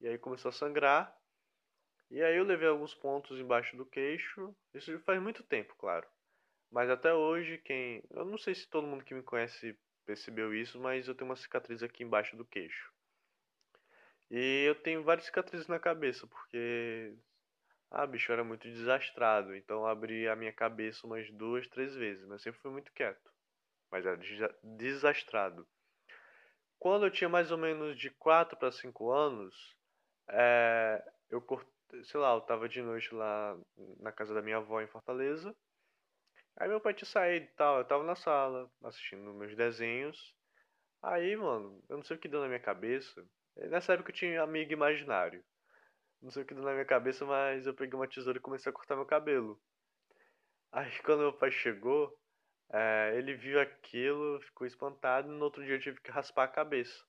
E 0.00 0.08
aí 0.08 0.18
começou 0.18 0.48
a 0.48 0.52
sangrar. 0.52 1.16
E 2.10 2.20
aí 2.20 2.36
eu 2.36 2.42
levei 2.42 2.66
alguns 2.66 2.92
pontos 2.92 3.38
embaixo 3.38 3.76
do 3.76 3.86
queixo. 3.86 4.52
Isso 4.74 4.98
faz 5.00 5.22
muito 5.22 5.44
tempo, 5.44 5.76
claro. 5.76 6.08
Mas 6.72 6.90
até 6.90 7.14
hoje, 7.14 7.56
quem. 7.58 8.02
Eu 8.10 8.24
não 8.24 8.36
sei 8.36 8.52
se 8.56 8.68
todo 8.68 8.86
mundo 8.86 9.04
que 9.04 9.14
me 9.14 9.22
conhece 9.22 9.78
percebeu 10.04 10.52
isso, 10.52 10.80
mas 10.80 11.06
eu 11.06 11.14
tenho 11.14 11.30
uma 11.30 11.36
cicatriz 11.36 11.84
aqui 11.84 12.02
embaixo 12.02 12.36
do 12.36 12.44
queixo. 12.44 12.92
E 14.28 14.64
eu 14.66 14.74
tenho 14.74 15.04
várias 15.04 15.26
cicatrizes 15.26 15.68
na 15.68 15.78
cabeça, 15.78 16.26
porque 16.26 17.14
ah, 17.90 18.06
bicho, 18.06 18.32
era 18.32 18.44
muito 18.44 18.68
desastrado. 18.68 19.54
Então 19.56 19.78
eu 19.78 19.86
abri 19.86 20.28
a 20.28 20.36
minha 20.36 20.52
cabeça 20.52 21.06
umas 21.06 21.28
duas, 21.32 21.66
três 21.68 21.94
vezes. 21.94 22.24
Mas 22.26 22.42
sempre 22.42 22.60
fui 22.60 22.70
muito 22.70 22.92
quieto. 22.92 23.30
Mas 23.90 24.06
era 24.06 24.18
desastrado. 24.62 25.66
Quando 26.78 27.06
eu 27.06 27.10
tinha 27.10 27.28
mais 27.28 27.50
ou 27.50 27.58
menos 27.58 27.98
de 27.98 28.10
4 28.10 28.56
para 28.56 28.72
5 28.72 29.10
anos, 29.10 29.54
é, 30.28 31.04
eu 31.28 31.42
cortei, 31.42 32.04
sei 32.04 32.20
lá, 32.20 32.32
eu 32.34 32.40
tava 32.40 32.68
de 32.68 32.80
noite 32.80 33.14
lá 33.14 33.58
na 33.98 34.12
casa 34.12 34.32
da 34.32 34.40
minha 34.40 34.58
avó 34.58 34.80
em 34.80 34.86
Fortaleza. 34.86 35.54
Aí 36.56 36.68
meu 36.68 36.80
pai 36.80 36.94
tinha 36.94 37.08
saído 37.08 37.46
e 37.46 37.54
tal, 37.56 37.78
eu 37.78 37.84
tava 37.84 38.04
na 38.04 38.14
sala, 38.14 38.70
assistindo 38.84 39.34
meus 39.34 39.54
desenhos. 39.56 40.34
Aí, 41.02 41.34
mano, 41.36 41.82
eu 41.88 41.96
não 41.96 42.04
sei 42.04 42.16
o 42.16 42.20
que 42.20 42.28
deu 42.28 42.40
na 42.40 42.48
minha 42.48 42.60
cabeça. 42.60 43.26
Nessa 43.56 43.94
época 43.94 44.10
eu 44.10 44.14
tinha 44.14 44.42
amigo 44.42 44.72
imaginário. 44.72 45.44
Não 46.22 46.30
sei 46.30 46.42
o 46.42 46.46
que 46.46 46.54
deu 46.54 46.62
na 46.62 46.72
minha 46.72 46.84
cabeça, 46.84 47.24
mas 47.24 47.66
eu 47.66 47.74
peguei 47.74 47.94
uma 47.94 48.06
tesoura 48.06 48.38
e 48.38 48.42
comecei 48.42 48.68
a 48.70 48.72
cortar 48.72 48.94
meu 48.94 49.06
cabelo. 49.06 49.60
Aí 50.70 50.90
quando 51.04 51.20
meu 51.20 51.32
pai 51.32 51.50
chegou, 51.50 52.14
é, 52.72 53.14
ele 53.16 53.34
viu 53.34 53.58
aquilo, 53.58 54.40
ficou 54.42 54.66
espantado 54.66 55.28
e 55.28 55.36
no 55.36 55.44
outro 55.44 55.64
dia 55.64 55.76
eu 55.76 55.80
tive 55.80 56.00
que 56.00 56.10
raspar 56.10 56.44
a 56.44 56.48
cabeça. 56.48 57.04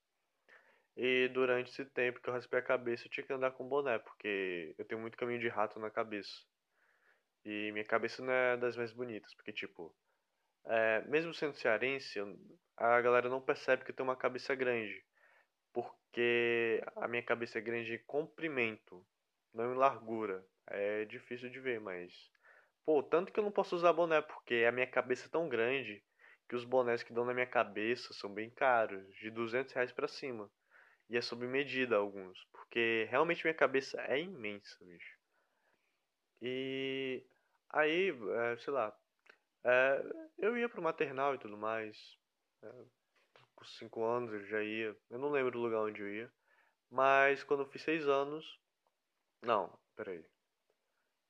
E 0.95 1.29
durante 1.29 1.71
esse 1.71 1.85
tempo 1.85 2.21
que 2.21 2.29
eu 2.29 2.33
raspei 2.33 2.59
a 2.59 2.63
cabeça, 2.63 3.05
eu 3.05 3.11
tinha 3.11 3.25
que 3.25 3.33
andar 3.33 3.51
com 3.51 3.67
boné, 3.67 3.99
porque 3.99 4.75
eu 4.77 4.85
tenho 4.85 5.01
muito 5.01 5.17
caminho 5.17 5.39
de 5.39 5.47
rato 5.47 5.79
na 5.79 5.89
cabeça. 5.89 6.31
E 7.43 7.71
minha 7.71 7.85
cabeça 7.85 8.23
não 8.23 8.31
é 8.31 8.57
das 8.57 8.77
mais 8.77 8.93
bonitas, 8.93 9.33
porque 9.35 9.51
tipo, 9.51 9.95
é, 10.65 11.01
mesmo 11.07 11.33
sendo 11.33 11.53
cearense, 11.55 12.19
a 12.77 13.01
galera 13.01 13.29
não 13.29 13.41
percebe 13.41 13.83
que 13.83 13.91
eu 13.91 13.95
tenho 13.95 14.07
uma 14.07 14.15
cabeça 14.15 14.55
grande 14.55 15.03
porque 15.73 16.83
a 16.95 17.07
minha 17.07 17.23
cabeça 17.23 17.57
é 17.57 17.61
grande 17.61 17.93
em 17.95 18.03
comprimento, 18.05 19.05
não 19.53 19.73
em 19.73 19.77
largura. 19.77 20.45
É 20.67 21.05
difícil 21.05 21.49
de 21.49 21.59
ver, 21.59 21.79
mas. 21.79 22.13
Pô, 22.85 23.03
tanto 23.03 23.31
que 23.31 23.39
eu 23.39 23.43
não 23.43 23.51
posso 23.51 23.75
usar 23.75 23.93
boné, 23.93 24.21
porque 24.21 24.65
a 24.67 24.71
minha 24.71 24.87
cabeça 24.87 25.27
é 25.27 25.29
tão 25.29 25.47
grande 25.47 26.03
que 26.49 26.55
os 26.55 26.65
bonés 26.65 27.03
que 27.03 27.13
dão 27.13 27.25
na 27.25 27.33
minha 27.33 27.47
cabeça 27.47 28.13
são 28.13 28.33
bem 28.33 28.49
caros, 28.49 29.07
de 29.15 29.29
200 29.31 29.73
reais 29.73 29.91
pra 29.91 30.07
cima. 30.07 30.51
E 31.09 31.17
é 31.17 31.21
sob 31.21 31.45
medida 31.47 31.97
alguns, 31.97 32.37
porque 32.51 33.07
realmente 33.09 33.43
minha 33.43 33.53
cabeça 33.53 34.01
é 34.01 34.19
imensa, 34.19 34.77
bicho. 34.81 35.17
E 36.41 37.23
aí, 37.69 38.09
é, 38.09 38.57
sei 38.57 38.73
lá, 38.73 38.97
é, 39.63 40.03
eu 40.39 40.57
ia 40.57 40.69
pro 40.69 40.81
maternal 40.81 41.35
e 41.35 41.37
tudo 41.37 41.57
mais. 41.57 42.17
É, 42.63 42.85
com 43.61 43.65
5 43.65 44.03
anos 44.03 44.33
eu 44.33 44.43
já 44.47 44.63
ia. 44.63 44.97
Eu 45.09 45.19
não 45.19 45.29
lembro 45.29 45.51
do 45.51 45.59
lugar 45.59 45.81
onde 45.81 46.01
eu 46.01 46.11
ia. 46.11 46.33
Mas 46.89 47.43
quando 47.43 47.61
eu 47.61 47.69
fiz 47.69 47.83
6 47.83 48.07
anos. 48.07 48.59
Não, 49.43 49.71
peraí. 49.95 50.25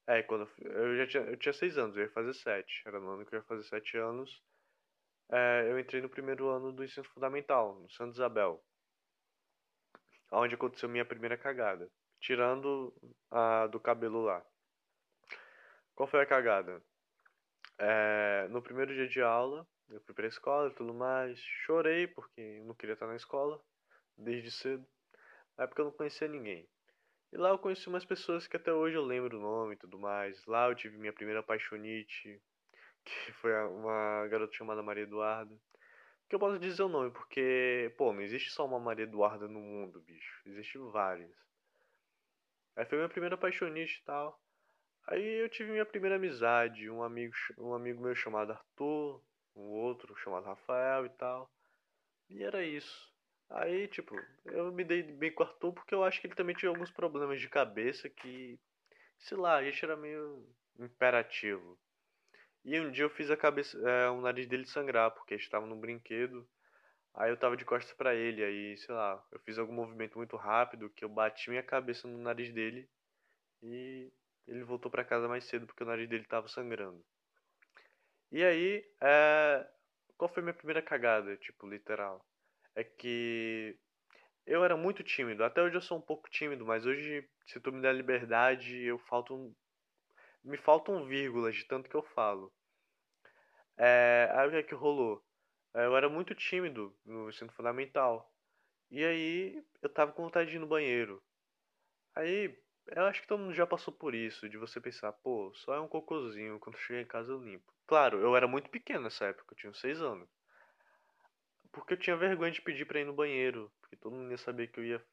É, 0.08 0.24
quando 0.24 0.50
eu, 0.60 0.72
eu 0.72 0.98
já 0.98 1.08
tinha, 1.08 1.24
eu 1.24 1.38
tinha 1.38 1.54
6 1.54 1.78
anos, 1.78 1.96
eu 1.96 2.04
ia 2.04 2.10
fazer 2.12 2.34
7. 2.34 2.84
Era 2.86 3.00
no 3.00 3.12
ano 3.12 3.26
que 3.26 3.36
eu 3.36 3.40
ia 3.40 3.46
fazer 3.46 3.64
7 3.64 3.98
anos. 3.98 4.42
É, 5.30 5.68
eu 5.70 5.80
entrei 5.80 6.02
no 6.02 6.10
primeiro 6.10 6.50
ano 6.50 6.72
do 6.72 6.84
ensino 6.84 7.06
fundamental, 7.06 7.76
no 7.76 7.90
Santa 7.92 8.14
Isabel. 8.14 8.64
Onde 10.32 10.56
aconteceu 10.56 10.90
minha 10.90 11.06
primeira 11.06 11.38
cagada. 11.38 11.90
Tirando 12.22 12.94
a 13.30 13.68
do 13.68 13.80
cabelo 13.80 14.24
lá. 14.24 14.46
Qual 15.96 16.08
foi 16.08 16.22
a 16.22 16.26
cagada? 16.26 16.82
É, 17.78 18.48
no 18.50 18.62
primeiro 18.62 18.94
dia 18.94 19.08
de 19.08 19.22
aula, 19.22 19.68
eu 19.92 20.02
fui 20.02 20.14
pra 20.14 20.28
escola 20.28 20.70
e 20.70 20.74
tudo 20.74 20.94
mais. 20.94 21.40
Chorei 21.40 22.08
porque 22.08 22.62
não 22.64 22.74
queria 22.74 22.94
estar 22.94 23.08
na 23.08 23.16
escola 23.16 23.62
desde 24.18 24.52
cedo. 24.52 24.86
Na 25.58 25.66
época 25.66 25.82
eu 25.82 25.86
não 25.86 25.92
conhecia 25.92 26.28
ninguém. 26.28 26.68
E 27.32 27.38
lá 27.38 27.50
eu 27.50 27.60
conheci 27.60 27.88
umas 27.88 28.06
pessoas 28.06 28.48
que 28.48 28.58
até 28.58 28.74
hoje 28.74 28.96
eu 28.96 29.06
lembro 29.06 29.38
o 29.38 29.42
nome 29.42 29.74
e 29.74 29.78
tudo 29.78 30.00
mais. 30.00 30.46
Lá 30.46 30.68
eu 30.68 30.76
tive 30.76 30.98
minha 30.98 31.14
primeira 31.14 31.44
paixonite, 31.44 32.42
que 33.06 33.32
foi 33.34 33.54
uma 33.66 34.28
garota 34.28 34.54
chamada 34.54 34.84
Maria 34.84 35.04
Eduarda. 35.04 35.56
Que 36.30 36.36
eu 36.36 36.40
posso 36.40 36.58
dizer 36.60 36.84
o 36.84 36.90
nome, 36.90 37.12
porque, 37.12 37.94
pô, 37.98 38.14
não 38.14 38.22
existe 38.22 38.52
só 38.52 38.66
uma 38.66 38.80
Maria 38.80 39.04
Eduarda 39.04 39.48
no 39.48 39.60
mundo, 39.60 40.02
bicho. 40.02 40.42
Existem 40.46 40.82
várias. 40.90 41.32
Aí 42.76 42.86
foi 42.86 42.98
minha 42.98 43.10
primeira 43.10 43.38
paixonite 43.38 44.00
e 44.00 44.04
tal. 44.06 44.40
Aí 45.08 45.42
eu 45.42 45.50
tive 45.50 45.72
minha 45.72 45.86
primeira 45.86 46.16
amizade, 46.16 46.90
um 46.90 47.04
amigo, 47.04 47.34
um 47.58 47.74
amigo 47.74 48.02
meu 48.02 48.16
chamado 48.16 48.54
Arthur, 48.54 49.22
um 49.56 49.70
outro 49.70 50.16
chamado 50.18 50.46
Rafael 50.46 51.06
e 51.06 51.10
tal. 51.10 51.50
E 52.30 52.44
era 52.44 52.64
isso. 52.64 53.12
Aí, 53.50 53.88
tipo, 53.88 54.16
eu 54.46 54.72
me 54.72 54.84
dei 54.84 55.04
bem 55.04 55.34
com 55.34 55.44
o 55.44 55.46
Arthur 55.46 55.74
porque 55.74 55.94
eu 55.94 56.04
acho 56.04 56.22
que 56.22 56.28
ele 56.28 56.36
também 56.36 56.56
tinha 56.56 56.70
alguns 56.70 56.92
problemas 56.92 57.40
de 57.42 57.50
cabeça 57.50 58.10
que, 58.10 58.60
sei 59.20 59.38
lá, 59.38 59.58
a 59.58 59.64
gente 59.64 59.84
era 59.84 59.98
meio 59.98 60.48
imperativo. 60.80 61.78
E 62.64 62.80
um 62.80 62.92
dia 62.92 63.04
eu 63.06 63.10
fiz 63.10 63.30
a 63.32 63.38
cabeça, 63.38 63.78
é, 63.90 64.10
o 64.10 64.22
nariz 64.22 64.48
dele 64.48 64.66
sangrar 64.66 65.12
porque 65.12 65.36
estava 65.36 65.66
num 65.66 65.80
brinquedo. 65.80 66.48
Aí 67.14 67.30
eu 67.32 67.38
tava 67.38 67.58
de 67.58 67.66
costas 67.66 67.94
pra 67.98 68.16
ele, 68.16 68.44
aí, 68.44 68.78
sei 68.78 68.96
lá, 68.96 69.22
eu 69.32 69.40
fiz 69.42 69.58
algum 69.58 69.74
movimento 69.74 70.18
muito 70.18 70.38
rápido 70.38 70.90
que 70.90 71.04
eu 71.04 71.10
bati 71.10 71.50
minha 71.50 71.64
cabeça 71.64 72.08
no 72.08 72.18
nariz 72.18 72.54
dele 72.54 72.90
e 73.64 74.12
ele 74.48 74.64
voltou 74.64 74.92
pra 74.92 75.06
casa 75.06 75.28
mais 75.28 75.46
cedo 75.46 75.68
porque 75.68 75.84
o 75.84 75.88
nariz 75.88 76.10
dele 76.10 76.26
tava 76.26 76.48
sangrando. 76.48 77.04
E 78.32 78.44
aí, 78.44 78.86
é... 79.02 79.68
qual 80.18 80.30
foi 80.34 80.42
minha 80.42 80.54
primeira 80.54 80.82
cagada, 80.82 81.36
tipo, 81.38 81.68
literal? 81.68 82.26
É 82.74 82.84
que 82.84 83.78
eu 84.46 84.64
era 84.64 84.78
muito 84.78 85.04
tímido, 85.04 85.44
até 85.44 85.62
hoje 85.62 85.76
eu 85.76 85.82
sou 85.82 85.98
um 85.98 86.02
pouco 86.02 86.30
tímido, 86.30 86.66
mas 86.66 86.86
hoje, 86.86 87.28
se 87.46 87.60
tu 87.60 87.72
me 87.72 87.82
der 87.82 87.94
liberdade, 87.94 88.78
eu 88.84 88.98
falto 89.00 89.36
um... 89.36 89.54
me 90.44 90.58
faltam 90.58 91.06
vírgulas 91.06 91.56
de 91.56 91.66
tanto 91.66 91.90
que 91.90 91.96
eu 91.96 92.04
falo. 92.04 92.54
É... 93.78 94.30
Aí 94.34 94.48
o 94.48 94.52
que 94.52 94.58
é 94.58 94.64
que 94.64 94.76
rolou? 94.76 95.22
É, 95.74 95.86
eu 95.86 95.96
era 95.98 96.10
muito 96.10 96.36
tímido 96.36 96.96
no 97.06 97.30
ensino 97.30 97.52
fundamental. 97.52 98.32
E 98.90 99.04
aí 99.04 99.64
eu 99.82 99.90
tava 99.90 100.12
com 100.14 100.24
vontade 100.24 100.50
de 100.50 100.58
ir 100.58 100.60
no 100.60 100.68
banheiro. 100.68 101.22
Aí 102.16 102.58
eu 102.88 103.06
acho 103.06 103.22
que 103.22 103.28
todo 103.28 103.40
mundo 103.40 103.54
já 103.54 103.66
passou 103.68 103.94
por 103.94 104.16
isso, 104.16 104.50
de 104.50 104.58
você 104.58 104.80
pensar, 104.82 105.12
pô, 105.14 105.52
só 105.56 105.76
é 105.76 105.80
um 105.80 105.88
cocôzinho, 105.88 106.60
quando 106.60 106.78
chegar 106.78 107.02
em 107.02 107.06
casa 107.08 107.32
eu 107.32 107.42
limpo. 107.42 107.72
Claro, 107.92 108.22
eu 108.22 108.38
era 108.38 108.48
muito 108.48 108.70
pequeno 108.70 109.04
nessa 109.04 109.26
época, 109.26 109.54
eu 109.54 109.58
tinha 109.58 109.74
6 109.74 110.02
anos. 110.02 110.30
Porque 111.74 111.92
eu 111.92 111.98
tinha 111.98 112.16
vergonha 112.16 112.50
de 112.50 112.62
pedir 112.62 112.86
pra 112.86 113.02
ir 113.02 113.04
no 113.04 113.12
banheiro, 113.12 113.70
porque 113.82 113.98
todo 113.98 114.16
mundo 114.16 114.32
ia 114.32 114.38
saber 114.38 114.68
que 114.68 114.80
eu 114.80 114.86
ia 114.86 115.06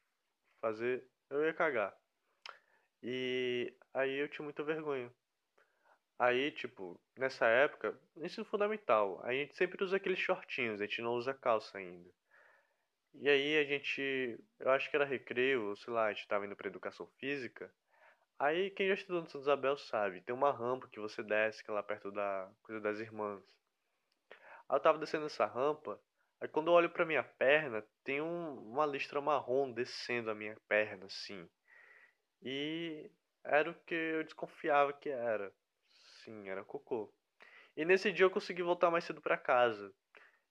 fazer, 0.61 1.05
eu 1.29 1.45
ia 1.45 1.53
cagar. 1.53 1.93
E 3.03 3.75
aí 3.93 4.19
eu 4.19 4.29
tinha 4.29 4.45
muita 4.45 4.63
vergonha. 4.63 5.13
Aí, 6.17 6.53
tipo, 6.53 6.97
nessa 7.17 7.47
época, 7.49 7.99
ensino 8.17 8.47
fundamental, 8.47 9.21
a 9.25 9.33
gente 9.33 9.57
sempre 9.57 9.83
usa 9.83 9.97
aqueles 9.97 10.21
shortinhos, 10.21 10.81
a 10.81 10.85
gente 10.85 11.03
não 11.03 11.15
usa 11.15 11.35
calça 11.35 11.79
ainda. 11.79 12.09
E 13.15 13.29
aí 13.29 13.59
a 13.59 13.65
gente, 13.65 14.39
eu 14.61 14.71
acho 14.71 14.89
que 14.89 14.95
era 14.95 15.05
recreio, 15.05 15.77
sei 15.79 15.93
lá, 15.93 16.07
a 16.07 16.13
gente 16.13 16.29
tava 16.29 16.47
indo 16.47 16.55
pra 16.55 16.69
educação 16.69 17.09
física. 17.19 17.75
Aí 18.39 18.71
quem 18.71 18.89
já 18.89 18.95
estudou 18.95 19.23
no 19.23 19.29
Santa 19.29 19.43
Isabel 19.43 19.77
sabe, 19.77 20.21
tem 20.21 20.35
uma 20.35 20.53
rampa 20.53 20.89
que 20.89 21.01
você 21.01 21.23
desce, 21.23 21.63
que 21.63 21.71
é 21.71 21.75
lá 21.75 21.83
perto 21.83 22.13
da 22.13 22.49
coisa 22.63 22.81
das 22.81 23.01
irmãs. 23.01 23.43
Aí 24.69 24.77
eu 24.77 24.81
tava 24.81 24.99
descendo 24.99 25.27
essa 25.27 25.45
rampa, 25.45 26.01
aí 26.41 26.47
quando 26.49 26.69
eu 26.69 26.75
olho 26.75 26.91
pra 26.91 27.05
minha 27.05 27.25
perna, 27.25 27.85
tem 28.05 28.21
um, 28.23 28.55
uma 28.71 28.87
listra 28.87 29.21
marrom 29.21 29.73
descendo 29.73 30.31
a 30.31 30.35
minha 30.35 30.57
perna, 30.69 31.07
assim. 31.07 31.49
E 32.41 33.11
era 33.45 33.71
o 33.71 33.75
que 33.75 33.95
eu 33.95 34.25
desconfiava 34.25 34.93
que 34.93 35.09
era. 35.09 35.53
Sim, 36.23 36.49
era 36.49 36.65
cocô. 36.65 37.13
E 37.77 37.85
nesse 37.85 38.13
dia 38.13 38.27
eu 38.27 38.31
consegui 38.31 38.63
voltar 38.63 38.91
mais 38.91 39.05
cedo 39.05 39.21
para 39.21 39.37
casa. 39.37 39.93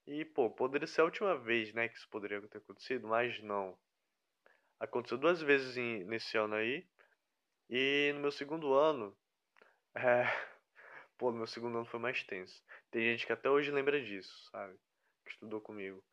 E, 0.06 0.25
pô, 0.25 0.50
poderia 0.50 0.88
ser 0.88 1.01
a 1.01 1.06
última 1.06 1.38
vez, 1.38 1.74
né, 1.74 1.88
que 1.89 1.98
isso 1.98 2.10
poderia 2.10 2.41
ter 2.48 2.58
acontecido, 2.60 3.08
mas 3.08 3.41
não. 3.41 3.77
Aconteceu 4.79 5.17
duas 5.17 5.41
vezes 5.41 5.75
nesse 6.06 6.38
ano 6.38 6.56
aí. 6.56 6.86
E 7.70 8.12
no 8.14 8.22
meu 8.22 8.32
segundo 8.32 8.74
ano. 8.74 9.16
É. 9.96 10.24
Pô, 11.18 11.32
no 11.32 11.38
meu 11.38 11.48
segundo 11.48 11.78
ano 11.78 11.86
foi 11.86 12.00
mais 12.00 12.24
tenso. 12.24 12.64
Tem 12.92 13.02
gente 13.02 13.26
que 13.26 13.34
até 13.34 13.50
hoje 13.50 13.72
lembra 13.72 14.02
disso, 14.04 14.50
sabe? 14.52 14.78
Que 15.26 15.32
estudou 15.32 15.60
comigo. 15.60 16.04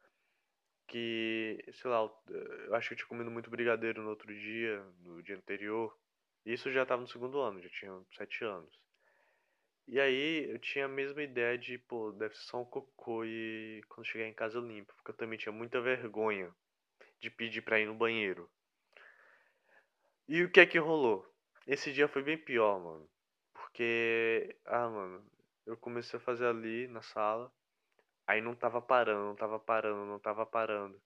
Que, 0.89 1.63
sei 1.73 1.91
lá, 1.91 2.11
eu 2.29 2.75
acho 2.75 2.89
que 2.89 2.95
eu 2.95 2.99
tinha 2.99 3.09
comido 3.09 3.31
muito 3.31 3.51
brigadeiro 3.51 4.03
no 4.03 4.11
outro 4.11 4.33
dia, 4.35 4.83
no 5.01 5.23
dia 5.23 5.37
anterior. 5.37 5.97
Isso 6.45 6.71
já 6.73 6.85
tava 6.87 7.03
no 7.03 7.09
segundo 7.09 7.41
ano, 7.41 7.63
já 7.63 7.69
tinha 7.69 7.93
sete 8.17 8.45
anos. 8.45 8.79
E 9.87 10.01
aí 10.01 10.51
eu 10.51 10.59
tinha 10.59 10.87
a 10.87 10.89
mesma 10.89 11.23
ideia 11.23 11.59
de, 11.59 11.79
pô, 11.79 12.11
deve 12.13 12.35
ser 12.35 12.43
só 12.45 12.63
um 12.63 12.65
cocô 12.65 13.25
e 13.25 13.83
quando 13.89 14.07
chegar 14.07 14.27
em 14.27 14.35
casa 14.35 14.59
eu 14.59 14.67
limpo. 14.67 14.95
Porque 14.95 15.11
eu 15.11 15.17
também 15.17 15.39
tinha 15.39 15.53
muita 15.53 15.81
vergonha 15.81 16.55
de 17.21 17.31
pedir 17.31 17.63
pra 17.63 17.79
ir 17.79 17.87
no 17.87 17.95
banheiro. 17.95 18.51
E 20.29 20.43
o 20.43 20.51
que 20.51 20.61
é 20.61 20.67
que 20.67 20.79
rolou? 20.79 21.34
Esse 21.67 21.93
dia 21.93 22.07
foi 22.07 22.23
bem 22.23 22.37
pior, 22.37 22.79
mano. 22.79 23.09
Porque, 23.55 24.57
ah, 24.67 24.89
mano, 24.89 25.25
eu 25.67 25.77
comecei 25.77 26.19
a 26.19 26.23
fazer 26.23 26.47
ali 26.47 26.87
na 26.89 27.01
sala. 27.01 27.51
Aí 28.27 28.41
não 28.41 28.55
tava 28.55 28.81
parando, 28.83 29.25
não 29.27 29.37
tava 29.37 29.59
parando, 29.59 30.05
não 30.05 30.19
tava 30.19 30.45
parando. 30.45 31.01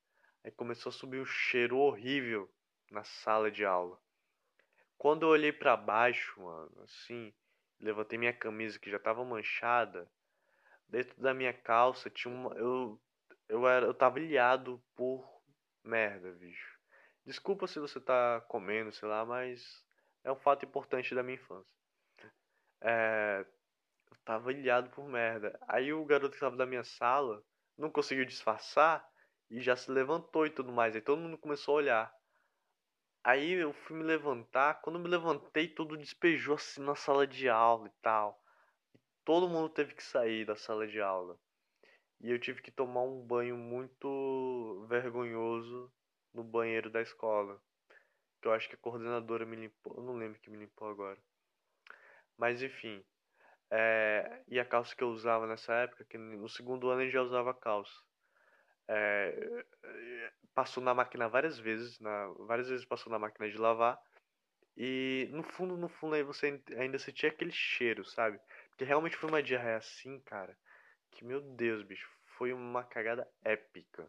Aí 0.45 0.51
começou 0.51 0.91
a 0.91 0.93
subir 0.93 1.21
um 1.21 1.25
cheiro 1.25 1.79
horrível 1.79 2.51
na 2.91 3.05
sala 3.05 3.51
de 3.51 3.65
aula. 3.65 4.01
Quando 4.97 5.23
eu 5.23 5.29
olhei 5.29 5.53
para 5.53 5.77
baixo, 5.77 6.41
mano, 6.43 6.83
assim, 6.83 7.33
levantei 7.81 8.19
minha 8.19 8.33
camisa 8.33 8.79
que 8.79 8.91
já 8.91 8.97
estava 8.97 9.25
manchada. 9.25 10.11
Dentro 10.89 11.21
da 11.21 11.33
minha 11.33 11.53
calça 11.53 12.11
tinha 12.11 12.35
uma. 12.35 12.55
Eu, 12.57 13.01
eu, 13.49 13.67
era, 13.69 13.87
eu 13.87 13.95
tava 13.95 14.19
ilhado 14.19 14.83
por 14.97 15.25
merda, 15.85 16.33
bicho. 16.33 16.79
Desculpa 17.25 17.67
se 17.67 17.79
você 17.79 18.01
tá 18.01 18.41
comendo, 18.49 18.91
sei 18.91 19.09
lá, 19.09 19.25
mas 19.25 19.85
é 20.25 20.33
um 20.33 20.37
fato 20.37 20.65
importante 20.65 21.15
da 21.15 21.23
minha 21.23 21.37
infância. 21.37 21.73
É, 22.81 23.45
eu 24.11 24.17
tava 24.25 24.53
ilhado 24.53 24.91
por 24.91 25.07
merda. 25.09 25.59
Aí 25.67 25.93
o 25.93 26.05
garoto 26.05 26.35
que 26.35 26.41
tava 26.41 26.57
da 26.57 26.67
minha 26.67 26.85
sala 26.85 27.43
não 27.77 27.91
conseguiu 27.91 28.25
disfarçar 28.25 29.07
e 29.51 29.61
já 29.61 29.77
se 29.77 29.91
levantou 29.91 30.47
e 30.47 30.51
tudo 30.51 30.73
mais. 30.73 30.95
Aí 30.95 31.01
todo 31.01 31.21
mundo 31.21 31.39
começou 31.39 31.75
a 31.75 31.79
olhar. 31.79 32.19
Aí 33.25 33.53
eu 33.53 33.73
fui 33.73 33.97
me 33.97 34.05
levantar, 34.05 34.81
quando 34.81 34.99
me 34.99 35.09
levantei, 35.09 35.69
tudo 35.69 35.97
despejou 35.97 36.55
assim 36.55 36.81
na 36.81 36.95
sala 36.95 37.27
de 37.27 37.49
aula 37.49 37.89
e 37.89 37.93
tal. 38.01 38.43
E 38.95 38.99
todo 39.25 39.49
mundo 39.49 39.69
teve 39.69 39.95
que 39.95 40.03
sair 40.03 40.45
da 40.45 40.57
sala 40.57 40.87
de 40.87 41.01
aula. 41.01 41.39
E 42.21 42.31
eu 42.31 42.39
tive 42.39 42.63
que 42.63 42.71
tomar 42.71 43.03
um 43.03 43.21
banho 43.25 43.57
muito 43.57 44.87
vergonhoso 44.89 45.93
no 46.33 46.43
banheiro 46.43 46.91
da 46.91 47.03
escola. 47.03 47.61
Que 48.41 48.49
eu 48.49 48.53
acho 48.53 48.69
que 48.69 48.75
a 48.75 48.79
coordenadora 48.79 49.45
me 49.45 49.57
limpou. 49.57 49.97
Eu 49.97 50.03
não 50.03 50.17
lembro 50.17 50.41
que 50.41 50.51
me 50.51 50.59
limpou 50.59 50.89
agora. 50.89 51.19
Mas 52.37 52.63
enfim. 52.63 53.05
É, 53.71 54.43
e 54.49 54.59
a 54.59 54.65
calça 54.65 54.95
que 54.97 55.03
eu 55.03 55.09
usava 55.11 55.47
nessa 55.47 55.75
época, 55.75 56.05
que 56.05 56.17
no 56.17 56.49
segundo 56.49 56.89
ano 56.89 57.03
eu 57.03 57.11
já 57.11 57.23
usava 57.23 57.53
calça. 57.53 57.93
É, 58.89 59.65
passou 60.55 60.83
na 60.83 60.95
máquina 60.95 61.29
várias 61.29 61.59
vezes, 61.59 62.01
na, 62.01 62.29
várias 62.47 62.69
vezes 62.69 62.87
passou 62.87 63.13
na 63.13 63.19
máquina 63.19 63.51
de 63.51 63.59
lavar. 63.59 63.99
E 64.77 65.29
no 65.33 65.43
fundo, 65.43 65.77
no 65.77 65.89
fundo 65.89 66.15
aí 66.15 66.23
você 66.23 66.63
ainda 66.79 66.99
sentia 66.99 67.29
aquele 67.29 67.51
cheiro, 67.53 68.05
sabe? 68.05 68.41
Porque 68.71 68.85
realmente 68.85 69.17
foi 69.17 69.29
uma 69.29 69.43
diarreia 69.43 69.77
assim, 69.79 70.21
cara, 70.21 70.57
que 71.11 71.25
meu 71.25 71.41
Deus, 71.41 71.83
bicho, 71.83 72.09
foi 72.37 72.53
uma 72.53 72.85
cagada 72.85 73.29
épica. 73.45 74.09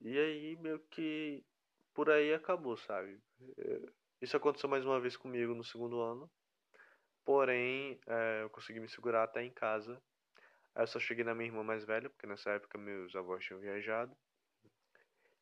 E 0.00 0.18
aí 0.18 0.56
meio 0.56 0.80
que 0.90 1.44
por 1.94 2.10
aí 2.10 2.32
acabou, 2.34 2.76
sabe? 2.76 3.20
É, 3.58 3.80
isso 4.20 4.36
aconteceu 4.36 4.68
mais 4.68 4.84
uma 4.84 5.00
vez 5.00 5.16
comigo 5.16 5.54
no 5.54 5.64
segundo 5.64 6.00
ano. 6.00 6.30
Porém, 7.24 8.00
é, 8.06 8.42
eu 8.42 8.50
consegui 8.50 8.80
me 8.80 8.88
segurar 8.88 9.24
até 9.24 9.42
em 9.42 9.50
casa. 9.50 10.00
Aí 10.74 10.82
eu 10.82 10.86
só 10.86 10.98
cheguei 10.98 11.24
na 11.24 11.34
minha 11.34 11.48
irmã 11.48 11.62
mais 11.62 11.84
velha, 11.84 12.08
porque 12.08 12.26
nessa 12.26 12.50
época 12.50 12.78
meus 12.78 13.14
avós 13.14 13.44
tinham 13.44 13.60
viajado. 13.60 14.16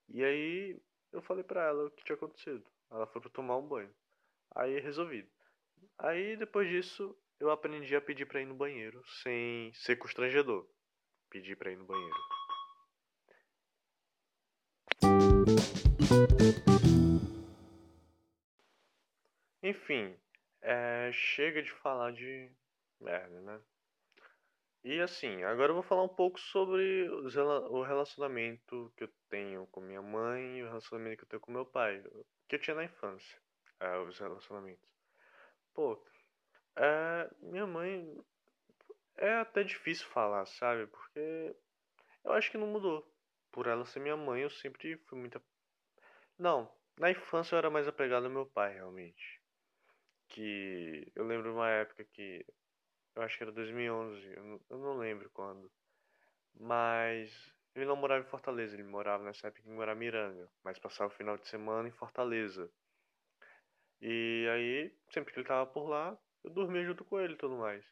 E 0.08 0.24
aí 0.24 0.80
eu 1.12 1.22
falei 1.22 1.44
pra 1.44 1.64
ela 1.64 1.86
o 1.86 1.90
que 1.90 2.04
tinha 2.04 2.16
acontecido. 2.16 2.64
Ela 2.90 3.06
foi 3.06 3.20
pra 3.20 3.30
tomar 3.30 3.56
um 3.56 3.66
banho. 3.66 3.94
Aí 4.54 4.80
resolvido. 4.80 5.28
Aí 5.98 6.36
depois 6.36 6.68
disso 6.68 7.16
eu 7.38 7.50
aprendi 7.50 7.94
a 7.94 8.00
pedir 8.00 8.26
pra 8.26 8.40
ir 8.40 8.46
no 8.46 8.54
banheiro 8.54 9.02
sem 9.22 9.72
ser 9.74 9.96
constrangedor. 9.96 10.66
Pedir 11.30 11.56
pra 11.56 11.70
ir 11.70 11.76
no 11.76 11.84
banheiro. 11.84 12.37
Enfim, 19.62 20.16
é, 20.62 21.10
chega 21.12 21.62
de 21.62 21.70
falar 21.70 22.12
de 22.12 22.50
merda, 23.00 23.40
né? 23.40 23.60
E 24.84 25.00
assim, 25.00 25.42
agora 25.42 25.70
eu 25.70 25.74
vou 25.74 25.82
falar 25.82 26.04
um 26.04 26.08
pouco 26.08 26.40
sobre 26.40 27.08
o 27.10 27.82
relacionamento 27.82 28.92
que 28.96 29.04
eu 29.04 29.10
tenho 29.28 29.66
com 29.66 29.80
minha 29.80 30.00
mãe 30.00 30.58
e 30.58 30.62
o 30.62 30.68
relacionamento 30.68 31.18
que 31.18 31.24
eu 31.24 31.28
tenho 31.28 31.40
com 31.40 31.52
meu 31.52 31.66
pai, 31.66 32.02
que 32.48 32.56
eu 32.56 32.60
tinha 32.60 32.76
na 32.76 32.84
infância, 32.84 33.38
é, 33.80 33.98
os 33.98 34.18
relacionamentos. 34.18 34.88
Pô, 35.74 36.02
é, 36.76 37.30
minha 37.42 37.66
mãe 37.66 38.16
é 39.16 39.34
até 39.34 39.62
difícil 39.62 40.06
falar, 40.06 40.46
sabe? 40.46 40.86
Porque 40.86 41.54
eu 42.24 42.32
acho 42.32 42.50
que 42.50 42.56
não 42.58 42.68
mudou. 42.68 43.06
Por 43.50 43.66
ela 43.66 43.84
ser 43.84 44.00
minha 44.00 44.16
mãe, 44.16 44.42
eu 44.42 44.50
sempre 44.50 44.96
fui 45.06 45.18
muita. 45.18 45.42
Não, 46.38 46.70
na 46.96 47.10
infância 47.10 47.54
eu 47.54 47.58
era 47.58 47.70
mais 47.70 47.88
apegado 47.88 48.26
ao 48.26 48.30
meu 48.30 48.46
pai, 48.46 48.74
realmente. 48.74 49.40
Que 50.28 51.10
eu 51.14 51.26
lembro 51.26 51.52
uma 51.52 51.68
época 51.68 52.04
que 52.04 52.46
eu 53.16 53.22
acho 53.22 53.36
que 53.36 53.42
era 53.42 53.52
2011, 53.52 54.24
eu 54.34 54.44
não, 54.44 54.60
eu 54.70 54.78
não 54.78 54.98
lembro 54.98 55.28
quando. 55.30 55.70
Mas 56.54 57.52
ele 57.74 57.86
não 57.86 57.96
morava 57.96 58.24
em 58.24 58.28
Fortaleza, 58.28 58.74
ele 58.74 58.84
morava 58.84 59.24
nessa 59.24 59.48
época 59.48 59.68
em 59.68 59.76
Guaramiranga, 59.76 60.48
mas 60.62 60.78
passava 60.78 61.12
o 61.12 61.16
final 61.16 61.36
de 61.36 61.48
semana 61.48 61.88
em 61.88 61.92
Fortaleza. 61.92 62.70
E 64.00 64.46
aí, 64.52 64.96
sempre 65.10 65.32
que 65.32 65.40
ele 65.40 65.48
tava 65.48 65.66
por 65.66 65.88
lá, 65.88 66.16
eu 66.44 66.50
dormia 66.50 66.84
junto 66.84 67.04
com 67.04 67.20
ele 67.20 67.34
e 67.34 67.38
tudo 67.38 67.56
mais. 67.56 67.84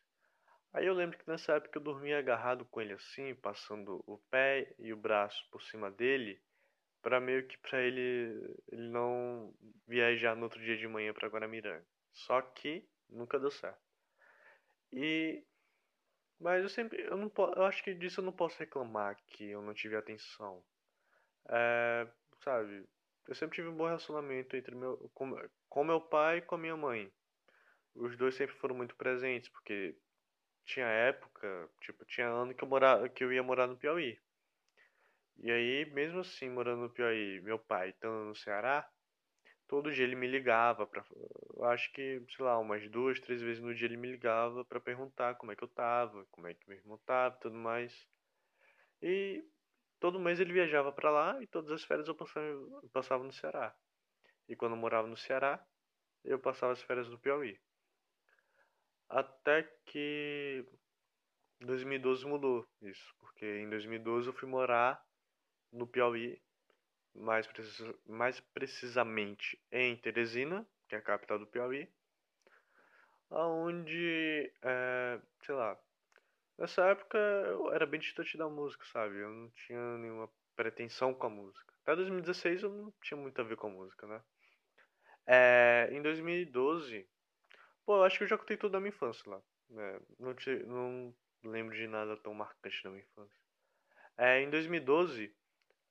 Aí 0.72 0.86
eu 0.86 0.94
lembro 0.94 1.18
que 1.18 1.28
nessa 1.28 1.54
época 1.54 1.78
eu 1.78 1.82
dormia 1.82 2.18
agarrado 2.18 2.64
com 2.66 2.80
ele 2.80 2.92
assim, 2.92 3.34
passando 3.34 4.04
o 4.06 4.18
pé 4.30 4.74
e 4.78 4.92
o 4.92 4.96
braço 4.96 5.44
por 5.50 5.62
cima 5.62 5.90
dele, 5.90 6.40
para 7.06 7.20
meio 7.20 7.46
que 7.46 7.56
para 7.58 7.80
ele 7.80 8.52
ele 8.66 8.88
não 8.88 9.54
viajar 9.86 10.34
no 10.34 10.42
outro 10.42 10.60
dia 10.60 10.76
de 10.76 10.88
manhã 10.88 11.14
para 11.14 11.28
Guaramiranga. 11.28 11.86
Só 12.12 12.42
que 12.42 12.84
nunca 13.08 13.38
deu 13.38 13.48
certo. 13.48 13.78
E 14.92 15.44
mas 16.40 16.64
eu 16.64 16.68
sempre 16.68 17.00
eu 17.02 17.16
não 17.16 17.30
eu 17.54 17.62
acho 17.62 17.84
que 17.84 17.94
disso 17.94 18.18
eu 18.18 18.24
não 18.24 18.32
posso 18.32 18.58
reclamar 18.58 19.16
que 19.28 19.44
eu 19.44 19.62
não 19.62 19.72
tive 19.72 19.94
atenção. 19.94 20.64
É, 21.48 22.08
sabe, 22.42 22.84
eu 23.28 23.36
sempre 23.36 23.54
tive 23.54 23.68
um 23.68 23.76
bom 23.76 23.86
relacionamento 23.86 24.56
entre 24.56 24.74
meu 24.74 25.08
com, 25.14 25.32
com 25.68 25.84
meu 25.84 26.00
pai 26.00 26.38
e 26.38 26.42
com 26.42 26.56
a 26.56 26.58
minha 26.58 26.76
mãe. 26.76 27.12
Os 27.94 28.16
dois 28.16 28.34
sempre 28.34 28.56
foram 28.56 28.74
muito 28.74 28.96
presentes, 28.96 29.48
porque 29.50 29.96
tinha 30.64 30.86
época, 30.86 31.70
tipo, 31.80 32.04
tinha 32.04 32.26
ano 32.26 32.52
que 32.52 32.64
eu 32.64 32.68
morava, 32.68 33.08
que 33.08 33.22
eu 33.22 33.32
ia 33.32 33.44
morar 33.44 33.68
no 33.68 33.76
Piauí. 33.76 34.18
E 35.38 35.50
aí, 35.50 35.84
mesmo 35.92 36.20
assim, 36.20 36.48
morando 36.48 36.82
no 36.82 36.90
Piauí, 36.90 37.40
meu 37.42 37.58
pai 37.58 37.90
estando 37.90 38.24
no 38.26 38.34
Ceará, 38.34 38.88
todo 39.68 39.92
dia 39.92 40.04
ele 40.04 40.16
me 40.16 40.26
ligava 40.26 40.86
para, 40.86 41.04
acho 41.72 41.92
que, 41.92 42.22
sei 42.34 42.44
lá, 42.44 42.58
umas 42.58 42.88
duas, 42.90 43.20
três 43.20 43.42
vezes 43.42 43.62
no 43.62 43.74
dia 43.74 43.86
ele 43.86 43.96
me 43.96 44.10
ligava 44.10 44.64
para 44.64 44.80
perguntar 44.80 45.34
como 45.36 45.52
é 45.52 45.56
que 45.56 45.62
eu 45.62 45.68
tava, 45.68 46.24
como 46.30 46.46
é 46.46 46.54
que 46.54 46.68
meu 46.68 46.78
irmão 46.78 46.98
tava, 47.04 47.36
tudo 47.36 47.56
mais. 47.56 48.06
E 49.02 49.44
todo 50.00 50.20
mês 50.20 50.40
ele 50.40 50.52
viajava 50.52 50.92
para 50.92 51.10
lá 51.10 51.42
e 51.42 51.46
todas 51.46 51.70
as 51.70 51.84
férias 51.84 52.08
eu 52.08 52.14
passava, 52.14 52.46
eu 52.46 52.90
passava 52.92 53.24
no 53.24 53.32
Ceará. 53.32 53.74
E 54.48 54.56
quando 54.56 54.72
eu 54.72 54.78
morava 54.78 55.06
no 55.08 55.16
Ceará, 55.16 55.64
eu 56.24 56.38
passava 56.38 56.72
as 56.72 56.82
férias 56.82 57.08
no 57.08 57.18
Piauí. 57.18 57.58
Até 59.08 59.62
que 59.84 60.66
2012 61.60 62.26
mudou 62.26 62.66
isso, 62.82 63.14
porque 63.18 63.44
em 63.58 63.68
2012 63.68 64.28
eu 64.28 64.32
fui 64.32 64.48
morar 64.48 65.05
no 65.72 65.86
Piauí, 65.86 66.40
mais, 67.14 67.46
precis 67.46 67.94
mais 68.06 68.40
precisamente 68.40 69.60
em 69.70 69.96
Teresina, 69.96 70.66
que 70.88 70.94
é 70.94 70.98
a 70.98 71.02
capital 71.02 71.38
do 71.38 71.46
Piauí, 71.46 71.88
aonde, 73.30 74.52
é, 74.62 75.20
sei 75.44 75.54
lá, 75.54 75.78
nessa 76.58 76.84
época 76.86 77.18
eu 77.18 77.72
era 77.72 77.86
bem 77.86 78.00
distante 78.00 78.36
da 78.36 78.48
música, 78.48 78.84
sabe? 78.92 79.18
Eu 79.18 79.30
não 79.30 79.50
tinha 79.50 79.98
nenhuma 79.98 80.30
pretensão 80.54 81.12
com 81.14 81.26
a 81.26 81.30
música. 81.30 81.72
Até 81.82 81.96
2016 81.96 82.62
eu 82.62 82.70
não 82.70 82.92
tinha 83.02 83.18
muito 83.18 83.40
a 83.40 83.44
ver 83.44 83.56
com 83.56 83.68
a 83.68 83.70
música, 83.70 84.06
né? 84.06 84.22
É, 85.26 85.88
em 85.92 86.00
2012, 86.02 87.06
pô, 87.84 87.96
eu 87.96 88.04
acho 88.04 88.18
que 88.18 88.24
eu 88.24 88.28
já 88.28 88.38
contei 88.38 88.56
tudo 88.56 88.72
da 88.72 88.80
minha 88.80 88.90
infância 88.90 89.28
lá. 89.28 89.42
Né? 89.68 90.00
Não, 90.18 90.34
te, 90.34 90.50
não 90.64 91.14
lembro 91.44 91.76
de 91.76 91.86
nada 91.86 92.16
tão 92.16 92.32
marcante 92.32 92.82
da 92.82 92.90
minha 92.90 93.02
infância. 93.02 93.40
É, 94.16 94.40
em 94.40 94.50
2012, 94.50 95.34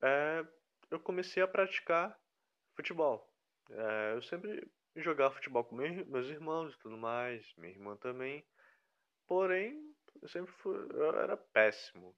é, 0.05 0.47
eu 0.91 0.99
comecei 0.99 1.41
a 1.41 1.47
praticar 1.47 2.15
futebol. 2.75 3.27
É, 3.71 4.13
eu 4.13 4.21
sempre 4.21 4.69
jogava 4.95 5.33
futebol 5.33 5.63
com 5.63 5.75
meus 5.75 6.27
irmãos 6.27 6.73
e 6.73 6.77
tudo 6.77 6.95
mais, 6.95 7.43
minha 7.57 7.73
irmã 7.73 7.97
também. 7.97 8.45
Porém, 9.27 9.81
eu 10.21 10.29
sempre 10.29 10.51
fui, 10.53 10.75
eu 10.91 11.19
era 11.19 11.35
péssimo. 11.35 12.15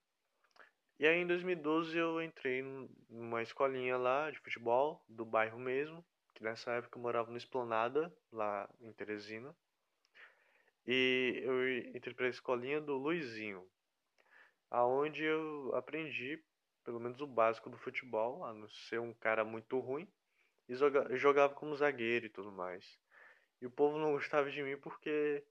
E 1.00 1.08
aí 1.08 1.20
em 1.20 1.28
2012 1.28 1.98
eu 1.98 2.22
entrei 2.22 2.62
numa 3.10 3.42
escolinha 3.42 3.98
lá 3.98 4.32
de 4.32 4.40
futebol 4.40 5.04
do 5.08 5.24
bairro 5.24 5.60
mesmo, 5.60 6.04
que 6.36 6.44
nessa 6.44 6.72
época 6.72 6.98
eu 6.98 7.02
morava 7.02 7.32
no 7.32 7.38
Esplanada, 7.38 8.14
lá 8.32 8.70
em 8.82 8.92
Teresina. 8.94 9.56
E 10.86 11.42
eu 11.44 11.96
entrei 11.96 12.14
para 12.14 12.26
a 12.26 12.30
escolinha 12.30 12.82
do 12.82 12.98
Luizinho, 12.98 13.66
aonde 14.70 15.24
eu 15.24 15.74
aprendi 15.76 16.44
pelo 16.88 17.02
menos 17.02 17.20
o 17.20 17.28
básico 17.28 17.70
do 17.70 17.78
futebol, 17.78 18.46
a 18.46 18.54
não 18.54 18.70
ser 18.70 18.98
um 19.02 19.14
cara 19.14 19.44
muito 19.44 19.78
ruim, 19.78 20.08
e 20.70 21.18
jogava 21.18 21.54
como 21.54 21.76
zagueiro 21.76 22.28
e 22.28 22.30
tudo 22.30 22.50
mais. 22.50 22.98
E 23.62 23.66
o 23.66 23.70
povo 23.70 23.98
não 23.98 24.14
gostava 24.14 24.50
de 24.50 24.64
mim 24.64 24.78
porque 24.78 25.44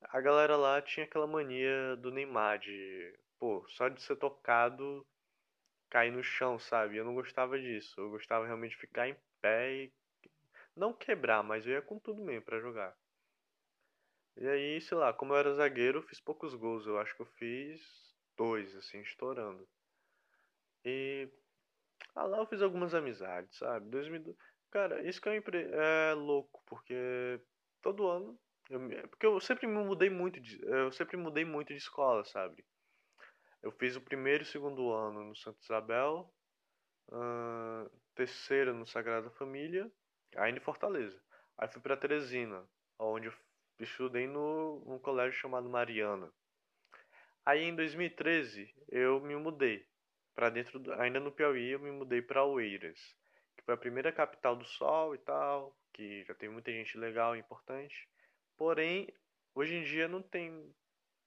a 0.00 0.18
galera 0.22 0.56
lá 0.56 0.80
tinha 0.80 1.04
aquela 1.04 1.26
mania 1.26 1.96
do 1.96 2.10
Neymar 2.10 2.60
de, 2.60 3.14
pô, 3.38 3.62
só 3.68 3.88
de 3.88 4.00
ser 4.00 4.16
tocado 4.16 5.06
cair 5.90 6.10
no 6.10 6.22
chão, 6.22 6.58
sabe? 6.58 6.96
Eu 6.96 7.04
não 7.04 7.14
gostava 7.14 7.60
disso. 7.60 8.00
Eu 8.00 8.08
gostava 8.08 8.46
realmente 8.46 8.70
de 8.70 8.78
ficar 8.78 9.06
em 9.06 9.16
pé 9.42 9.70
e 9.70 9.92
não 10.74 10.94
quebrar, 10.94 11.42
mas 11.42 11.66
eu 11.66 11.74
ia 11.74 11.82
com 11.82 11.98
tudo 11.98 12.24
mesmo 12.24 12.46
para 12.46 12.58
jogar. 12.58 12.96
E 14.34 14.48
aí, 14.48 14.80
sei 14.80 14.96
lá, 14.96 15.12
como 15.12 15.34
eu 15.34 15.36
era 15.36 15.52
zagueiro, 15.52 15.98
eu 15.98 16.02
fiz 16.02 16.18
poucos 16.18 16.54
gols. 16.54 16.86
Eu 16.86 16.98
acho 16.98 17.14
que 17.14 17.20
eu 17.20 17.26
fiz 17.26 17.82
dois, 18.34 18.74
assim, 18.76 19.02
estourando. 19.02 19.68
E 20.84 21.28
ah, 22.14 22.24
lá 22.24 22.38
eu 22.38 22.46
fiz 22.46 22.62
algumas 22.62 22.94
amizades, 22.94 23.56
sabe? 23.56 23.88
2012. 23.90 24.36
Cara, 24.70 25.02
isso 25.08 25.20
que 25.20 25.28
é, 25.28 25.36
impre... 25.36 25.68
é 25.72 26.14
louco, 26.14 26.62
porque 26.66 27.40
todo 27.82 28.08
ano. 28.08 28.38
Eu... 28.68 28.80
Porque 29.08 29.26
eu 29.26 29.40
sempre 29.40 29.66
me 29.66 29.82
mudei 29.84 30.10
muito 30.10 30.40
de. 30.40 30.60
Eu 30.64 30.92
sempre 30.92 31.16
mudei 31.16 31.44
muito 31.44 31.68
de 31.68 31.78
escola, 31.78 32.24
sabe? 32.24 32.64
Eu 33.62 33.72
fiz 33.72 33.96
o 33.96 34.00
primeiro 34.00 34.42
e 34.42 34.46
segundo 34.46 34.90
ano 34.92 35.24
no 35.24 35.36
Santa 35.36 35.58
Isabel, 35.62 36.32
uh, 37.10 37.90
terceiro 38.14 38.72
no 38.72 38.86
Sagrada 38.86 39.30
Família, 39.32 39.90
ainda 40.36 40.58
em 40.58 40.62
Fortaleza. 40.62 41.20
Aí 41.58 41.68
fui 41.68 41.82
para 41.82 41.96
Teresina, 41.96 42.66
onde 42.98 43.26
eu 43.28 43.34
estudei 43.78 44.26
no, 44.26 44.82
num 44.86 44.98
colégio 44.98 45.38
chamado 45.38 45.68
Mariana. 45.68 46.32
Aí 47.44 47.64
em 47.64 47.74
2013 47.76 48.72
eu 48.88 49.20
me 49.20 49.36
mudei 49.36 49.86
para 50.40 50.48
dentro, 50.48 50.78
do, 50.78 50.94
ainda 50.94 51.20
no 51.20 51.30
Piauí, 51.30 51.72
eu 51.72 51.78
me 51.78 51.90
mudei 51.90 52.22
para 52.22 52.42
Oeiras, 52.42 52.98
que 53.54 53.62
foi 53.62 53.74
a 53.74 53.76
primeira 53.76 54.10
capital 54.10 54.56
do 54.56 54.64
sol 54.64 55.14
e 55.14 55.18
tal, 55.18 55.76
que 55.92 56.24
já 56.24 56.34
tem 56.34 56.48
muita 56.48 56.72
gente 56.72 56.96
legal 56.96 57.36
e 57.36 57.40
importante. 57.40 58.08
Porém, 58.56 59.06
hoje 59.54 59.74
em 59.74 59.84
dia 59.84 60.08
não 60.08 60.22
tem 60.22 60.74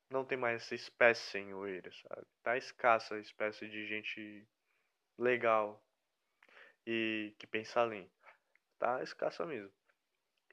não 0.10 0.26
tem 0.26 0.36
mais 0.36 0.64
essa 0.64 0.74
espécie 0.74 1.38
em 1.38 1.54
Oeiras, 1.54 1.96
sabe? 2.08 2.26
Tá 2.42 2.58
escassa 2.58 3.14
a 3.14 3.20
espécie 3.20 3.70
de 3.70 3.86
gente 3.86 4.48
legal 5.16 5.80
e 6.88 7.36
que 7.38 7.46
pensa 7.46 7.82
além. 7.82 8.10
Tá 8.80 9.04
escassa 9.04 9.46
mesmo. 9.46 9.72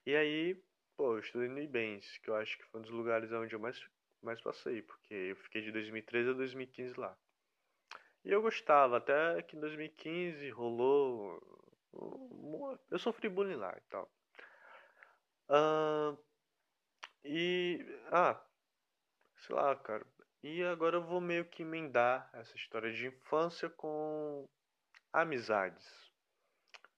E 0.05 0.15
aí, 0.15 0.55
pô, 0.99 1.15
eu 1.15 1.21
estudei 1.21 1.49
no 1.49 1.59
Ibens, 1.61 2.19
que 2.19 2.29
eu 2.29 2.37
acho 2.37 2.59
que 2.59 2.65
foi 2.65 2.81
um 2.81 2.83
dos 2.83 2.93
lugares 2.93 3.33
onde 3.33 3.55
eu 3.55 3.59
mais, 3.59 3.83
mais 4.23 4.41
passei, 4.43 4.83
porque 4.83 5.15
eu 5.15 5.37
fiquei 5.37 5.63
de 5.63 5.73
2013 5.73 6.29
a 6.29 6.33
2015 6.35 7.01
lá. 7.01 7.17
E 8.25 8.31
eu 8.31 8.43
gostava, 8.43 8.99
até 8.99 9.43
que 9.43 9.57
em 9.57 9.61
2015 9.61 10.51
rolou. 10.51 11.41
Eu 12.91 12.99
sofri 12.99 13.29
bullying 13.29 13.57
lá 13.57 13.75
e 13.77 13.81
tal. 13.89 14.11
E. 17.25 17.85
Ah, 18.13 18.41
sei 19.39 19.55
lá, 19.55 19.75
cara. 19.77 20.07
E 20.43 20.63
agora 20.65 20.97
eu 20.97 21.05
vou 21.05 21.21
meio 21.21 21.45
que 21.45 21.63
emendar 21.63 22.31
essa 22.33 22.57
história 22.57 22.93
de 22.93 23.07
infância 23.07 23.69
com 23.69 24.49
amizades. 25.13 26.11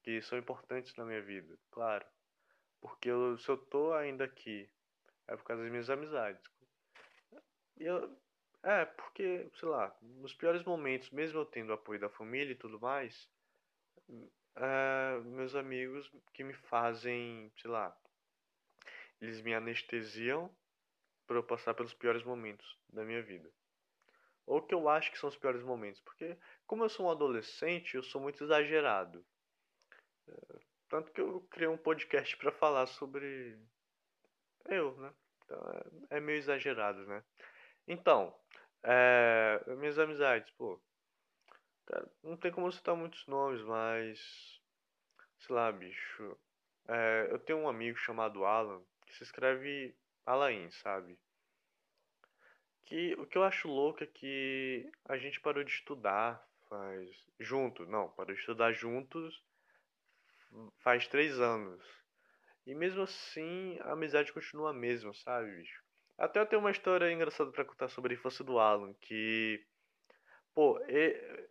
Que 0.02 0.20
são 0.22 0.38
importantes 0.38 0.94
na 0.96 1.04
minha 1.04 1.22
vida, 1.22 1.56
claro. 1.70 2.04
Porque 2.80 3.08
eu, 3.08 3.38
se 3.38 3.48
eu 3.48 3.56
tô 3.56 3.92
ainda 3.94 4.24
aqui, 4.24 4.68
é 5.28 5.36
por 5.36 5.44
causa 5.44 5.62
das 5.62 5.70
minhas 5.70 5.88
amizades. 5.88 6.42
Eu, 7.76 8.16
é, 8.62 8.84
porque, 8.84 9.50
sei 9.58 9.68
lá, 9.68 9.94
nos 10.00 10.34
piores 10.34 10.62
momentos, 10.62 11.10
mesmo 11.10 11.40
eu 11.40 11.44
tendo 11.44 11.72
apoio 11.72 11.98
da 11.98 12.08
família 12.08 12.52
e 12.52 12.56
tudo 12.56 12.80
mais, 12.80 13.28
é, 14.56 15.18
meus 15.24 15.54
amigos 15.54 16.10
que 16.32 16.44
me 16.44 16.54
fazem, 16.54 17.50
sei 17.56 17.70
lá, 17.70 17.96
eles 19.20 19.40
me 19.40 19.54
anestesiam 19.54 20.54
para 21.26 21.36
eu 21.36 21.42
passar 21.42 21.74
pelos 21.74 21.94
piores 21.94 22.22
momentos 22.22 22.78
da 22.92 23.04
minha 23.04 23.22
vida. 23.22 23.50
Ou 24.46 24.60
que 24.60 24.74
eu 24.74 24.88
acho 24.88 25.10
que 25.10 25.18
são 25.18 25.28
os 25.28 25.36
piores 25.36 25.62
momentos, 25.62 26.00
porque 26.00 26.36
como 26.66 26.84
eu 26.84 26.88
sou 26.88 27.06
um 27.06 27.10
adolescente, 27.10 27.94
eu 27.94 28.02
sou 28.02 28.20
muito 28.20 28.42
exagerado. 28.42 29.24
É, 30.28 30.60
tanto 30.88 31.10
que 31.12 31.20
eu 31.20 31.40
criei 31.50 31.68
um 31.68 31.76
podcast 31.76 32.36
para 32.36 32.52
falar 32.52 32.86
sobre 32.86 33.58
eu, 34.66 34.96
né? 34.98 35.12
Então 35.44 35.58
é, 36.10 36.16
é 36.16 36.20
meio 36.20 36.38
exagerado, 36.38 37.06
né? 37.06 37.24
Então, 37.86 38.34
é, 38.82 39.62
minhas 39.76 39.98
amizades, 39.98 40.50
pô. 40.52 40.80
Cara, 41.86 42.10
não 42.22 42.36
tem 42.36 42.52
como 42.52 42.70
citar 42.72 42.96
muitos 42.96 43.26
nomes, 43.26 43.62
mas. 43.62 44.60
Sei 45.38 45.54
lá, 45.54 45.70
bicho. 45.72 46.38
É, 46.88 47.28
eu 47.30 47.38
tenho 47.38 47.58
um 47.60 47.68
amigo 47.68 47.96
chamado 47.98 48.44
Alan, 48.44 48.82
que 49.06 49.14
se 49.14 49.22
escreve 49.22 49.94
Alain, 50.26 50.70
sabe? 50.70 51.18
Que 52.84 53.14
o 53.14 53.26
que 53.26 53.38
eu 53.38 53.44
acho 53.44 53.68
louco 53.68 54.02
é 54.02 54.06
que 54.06 54.90
a 55.04 55.16
gente 55.16 55.40
parou 55.40 55.64
de 55.64 55.70
estudar 55.70 56.44
faz. 56.68 57.10
Junto, 57.38 57.86
não, 57.86 58.08
parou 58.10 58.34
de 58.34 58.40
estudar 58.40 58.72
juntos 58.72 59.42
faz 60.78 61.06
três 61.08 61.38
anos. 61.40 61.82
E 62.66 62.74
mesmo 62.74 63.02
assim 63.02 63.78
a 63.80 63.92
amizade 63.92 64.32
continua 64.32 64.70
a 64.70 64.74
mesma, 64.74 65.12
sabe, 65.14 65.50
bicho? 65.56 65.81
Até 66.18 66.40
eu 66.40 66.46
tenho 66.46 66.60
uma 66.60 66.70
história 66.70 67.10
engraçada 67.12 67.50
pra 67.52 67.64
contar 67.64 67.88
sobre 67.88 68.14
a 68.14 68.16
infância 68.16 68.44
do 68.44 68.58
Alan, 68.58 68.94
que. 69.00 69.64
Pô, 70.54 70.78
e- 70.88 71.48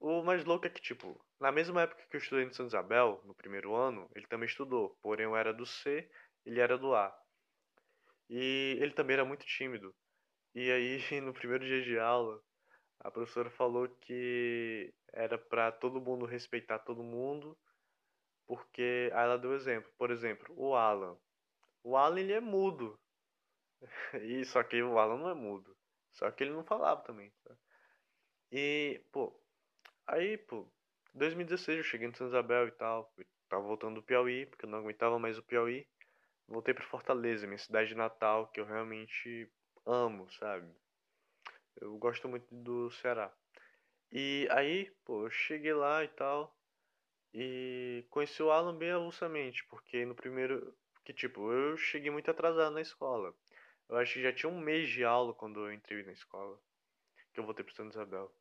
o 0.00 0.22
mais 0.22 0.44
louco 0.44 0.66
é 0.66 0.70
que, 0.70 0.80
tipo, 0.80 1.24
na 1.40 1.52
mesma 1.52 1.82
época 1.82 2.06
que 2.08 2.16
eu 2.16 2.20
estudei 2.20 2.44
em 2.46 2.52
Santa 2.52 2.68
Isabel, 2.68 3.22
no 3.24 3.34
primeiro 3.34 3.74
ano, 3.74 4.08
ele 4.14 4.26
também 4.26 4.46
estudou. 4.48 4.96
Porém, 5.02 5.26
eu 5.26 5.36
era 5.36 5.52
do 5.54 5.66
C, 5.66 6.10
ele 6.44 6.60
era 6.60 6.78
do 6.78 6.94
A. 6.94 7.14
E 8.28 8.76
ele 8.80 8.92
também 8.92 9.14
era 9.14 9.24
muito 9.24 9.44
tímido. 9.46 9.94
E 10.54 10.70
aí, 10.72 10.98
no 11.22 11.32
primeiro 11.34 11.64
dia 11.66 11.82
de 11.82 11.98
aula, 11.98 12.42
a 13.00 13.10
professora 13.10 13.50
falou 13.50 13.88
que 14.02 14.94
era 15.12 15.38
pra 15.38 15.72
todo 15.72 16.00
mundo 16.02 16.26
respeitar 16.26 16.80
todo 16.80 17.02
mundo, 17.04 17.58
porque 18.46 19.10
aí 19.14 19.24
ela 19.24 19.38
deu 19.38 19.54
exemplo. 19.54 19.90
Por 19.98 20.10
exemplo, 20.10 20.54
o 20.56 20.74
Alan. 20.76 21.18
O 21.84 21.96
Alan, 21.96 22.20
ele 22.20 22.32
é 22.32 22.40
mudo. 22.40 22.98
E 24.22 24.44
só 24.44 24.62
que 24.62 24.82
o 24.82 24.98
Alan 24.98 25.18
não 25.18 25.30
é 25.30 25.34
mudo. 25.34 25.76
Só 26.12 26.30
que 26.30 26.44
ele 26.44 26.52
não 26.52 26.64
falava 26.64 27.02
também. 27.02 27.32
tá? 27.44 27.54
E, 28.52 29.00
pô, 29.12 29.32
aí, 30.06 30.36
pô, 30.38 30.66
2016 31.14 31.78
eu 31.78 31.84
cheguei 31.84 32.08
em 32.08 32.12
Santa 32.12 32.30
Isabel 32.30 32.68
e 32.68 32.72
tal. 32.72 33.12
Tava 33.48 33.62
voltando 33.62 33.96
do 33.96 34.02
Piauí, 34.02 34.46
porque 34.46 34.64
eu 34.64 34.70
não 34.70 34.78
aguentava 34.78 35.18
mais 35.18 35.38
o 35.38 35.42
Piauí. 35.42 35.86
Voltei 36.48 36.74
pra 36.74 36.84
Fortaleza, 36.84 37.46
minha 37.46 37.58
cidade 37.58 37.94
natal, 37.94 38.48
que 38.48 38.60
eu 38.60 38.64
realmente 38.66 39.48
amo, 39.86 40.28
sabe? 40.32 40.68
Eu 41.80 41.96
gosto 41.98 42.28
muito 42.28 42.46
do 42.54 42.90
Ceará. 42.90 43.32
E 44.12 44.48
aí, 44.50 44.90
pô, 45.04 45.24
eu 45.24 45.30
cheguei 45.30 45.72
lá 45.72 46.04
e 46.04 46.08
tal. 46.08 46.56
E 47.32 48.04
conheci 48.10 48.42
o 48.42 48.50
Alan 48.50 48.76
bem 48.76 48.90
avulsamente, 48.90 49.64
porque 49.66 50.04
no 50.04 50.14
primeiro. 50.14 50.74
Que 51.04 51.12
tipo, 51.14 51.50
eu 51.52 51.76
cheguei 51.76 52.10
muito 52.10 52.30
atrasado 52.30 52.74
na 52.74 52.80
escola. 52.80 53.34
Eu 53.90 53.96
acho 53.96 54.14
que 54.14 54.22
já 54.22 54.32
tinha 54.32 54.48
um 54.48 54.60
mês 54.60 54.88
de 54.88 55.04
aula 55.04 55.34
quando 55.34 55.66
eu 55.66 55.72
entrei 55.72 56.04
na 56.04 56.12
escola, 56.12 56.56
que 57.34 57.40
eu 57.40 57.44
voltei 57.44 57.64
pra 57.64 57.74
Santa 57.74 57.90
Isabel. 57.90 58.32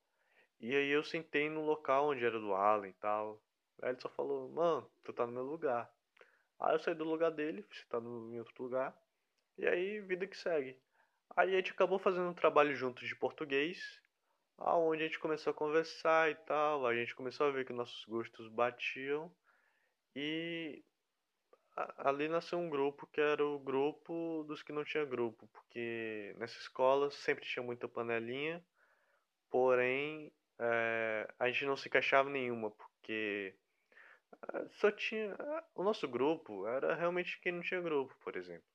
E 0.60 0.76
aí 0.76 0.90
eu 0.90 1.04
sentei 1.04 1.50
no 1.50 1.66
local 1.66 2.10
onde 2.10 2.24
era 2.24 2.40
do 2.40 2.54
Alan 2.54 2.88
e 2.88 2.94
tal. 2.94 3.42
Aí 3.82 3.90
ele 3.90 4.00
só 4.00 4.10
falou, 4.10 4.48
mano, 4.50 4.88
tu 5.04 5.12
tá 5.12 5.26
no 5.26 5.32
meu 5.32 5.42
lugar. 5.42 5.92
Aí 6.60 6.76
eu 6.76 6.80
saí 6.80 6.94
do 6.94 7.04
lugar 7.04 7.32
dele, 7.32 7.64
fui 7.64 7.76
sentar 7.78 8.00
no, 8.00 8.32
em 8.32 8.38
outro 8.38 8.62
lugar. 8.62 8.96
E 9.58 9.68
aí, 9.68 10.00
vida 10.02 10.28
que 10.28 10.38
segue. 10.38 10.80
Aí 11.36 11.52
a 11.54 11.56
gente 11.58 11.72
acabou 11.72 11.98
fazendo 11.98 12.30
um 12.30 12.34
trabalho 12.34 12.76
juntos 12.76 13.08
de 13.08 13.16
português, 13.16 14.00
aonde 14.56 15.02
a 15.02 15.08
gente 15.08 15.18
começou 15.18 15.50
a 15.50 15.56
conversar 15.56 16.30
e 16.30 16.36
tal. 16.36 16.86
A 16.86 16.94
gente 16.94 17.16
começou 17.16 17.48
a 17.48 17.52
ver 17.52 17.66
que 17.66 17.74
nossos 17.74 18.06
gostos 18.06 18.48
batiam. 18.50 19.34
E 20.16 20.84
ali 21.98 22.28
nasceu 22.28 22.60
um 22.60 22.70
grupo 22.70 23.08
que 23.08 23.22
era 23.22 23.46
o 23.46 23.60
grupo 23.60 24.44
dos 24.48 24.62
que 24.64 24.72
não 24.72 24.84
tinha 24.84 25.06
grupo, 25.06 25.48
porque 25.48 26.36
nessa 26.38 26.58
escola 26.60 27.12
sempre 27.12 27.46
tinha 27.46 27.64
muita 27.64 27.88
panelinha, 27.88 28.64
porém 29.50 30.32
eh, 30.60 31.28
a 31.40 31.48
gente 31.50 31.66
não 31.66 31.78
se 31.78 31.88
encaixava 31.88 32.30
nenhuma, 32.30 32.72
porque 32.72 33.56
eh, 34.54 34.68
só 34.72 34.92
tinha. 34.92 35.36
O 35.76 35.84
nosso 35.84 36.08
grupo 36.08 36.68
era 36.68 36.96
realmente 36.96 37.40
quem 37.42 37.54
não 37.54 37.62
tinha 37.62 37.82
grupo, 37.82 38.16
por 38.22 38.36
exemplo. 38.36 38.68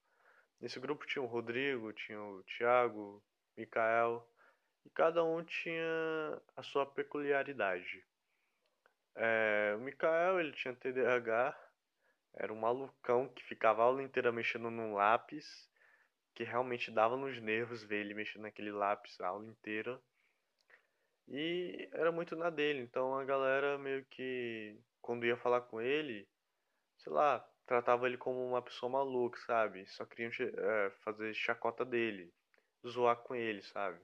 Nesse 0.61 0.81
grupo 0.81 1.07
tinha 1.07 1.23
o 1.23 1.27
Rodrigo, 1.27 1.93
tinha 1.93 2.21
o 2.21 2.43
Thiago, 2.45 3.23
Mikael, 3.57 4.27
e 4.85 4.91
cada 4.91 5.23
um 5.25 5.45
tinha 5.45 6.43
a 6.57 6.63
sua 6.63 6.87
peculiaridade. 6.87 8.05
Eh, 9.17 9.75
o 9.77 9.81
Mikael, 9.81 10.41
ele 10.41 10.53
tinha 10.53 10.75
TDAH, 10.75 11.57
era 12.37 12.53
um 12.53 12.59
malucão 12.61 13.29
que 13.29 13.45
ficava 13.45 13.83
a 13.83 13.85
aula 13.87 14.03
inteira 14.03 14.33
mexendo 14.33 14.71
num 14.71 14.95
lápis, 14.95 15.69
que 16.35 16.45
realmente 16.45 16.91
dava 16.91 17.17
nos 17.17 17.41
nervos 17.41 17.85
ver 17.85 18.01
ele 18.01 18.15
mexendo 18.15 18.43
naquele 18.43 18.73
lápis 18.73 19.21
a 19.21 19.29
aula 19.29 19.47
inteira. 19.47 20.01
E 21.29 21.89
era 21.93 22.13
muito 22.13 22.37
na 22.37 22.51
dele, 22.51 22.81
então 22.81 23.17
a 23.17 23.25
galera 23.25 23.79
meio 23.79 24.05
que, 24.07 24.79
quando 25.01 25.25
ia 25.25 25.37
falar 25.37 25.63
com 25.63 25.81
ele, 25.81 26.29
sei 26.99 27.13
lá, 27.13 27.41
tratava 27.67 28.07
ele 28.07 28.19
como 28.19 28.47
uma 28.47 28.61
pessoa 28.61 28.91
maluca, 28.91 29.39
sabe? 29.47 29.87
Só 29.87 30.05
queriam 30.05 30.31
eh, 30.39 30.91
fazer 31.03 31.33
chacota 31.35 31.85
dele, 31.85 32.33
zoar 32.87 33.17
com 33.17 33.35
ele, 33.35 33.63
sabe? 33.63 33.99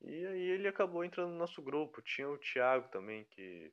E 0.00 0.26
aí 0.26 0.50
ele 0.50 0.68
acabou 0.68 1.04
entrando 1.04 1.30
no 1.30 1.38
nosso 1.38 1.62
grupo. 1.62 2.02
Tinha 2.02 2.28
o 2.28 2.38
Thiago 2.38 2.88
também, 2.88 3.24
que 3.30 3.72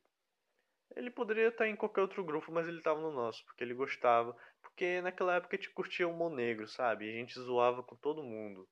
ele 0.96 1.10
poderia 1.10 1.48
estar 1.48 1.68
em 1.68 1.76
qualquer 1.76 2.02
outro 2.02 2.24
grupo, 2.24 2.52
mas 2.52 2.68
ele 2.68 2.78
estava 2.78 3.00
no 3.00 3.12
nosso, 3.12 3.44
porque 3.44 3.64
ele 3.64 3.74
gostava. 3.74 4.36
Porque 4.62 5.00
naquela 5.00 5.36
época 5.36 5.56
a 5.56 5.58
gente 5.58 5.70
curtia 5.70 6.08
o 6.08 6.12
humor 6.12 6.30
negro, 6.30 6.66
sabe? 6.66 7.08
A 7.08 7.12
gente 7.12 7.38
zoava 7.38 7.82
com 7.82 7.96
todo 7.96 8.22
mundo. 8.22 8.68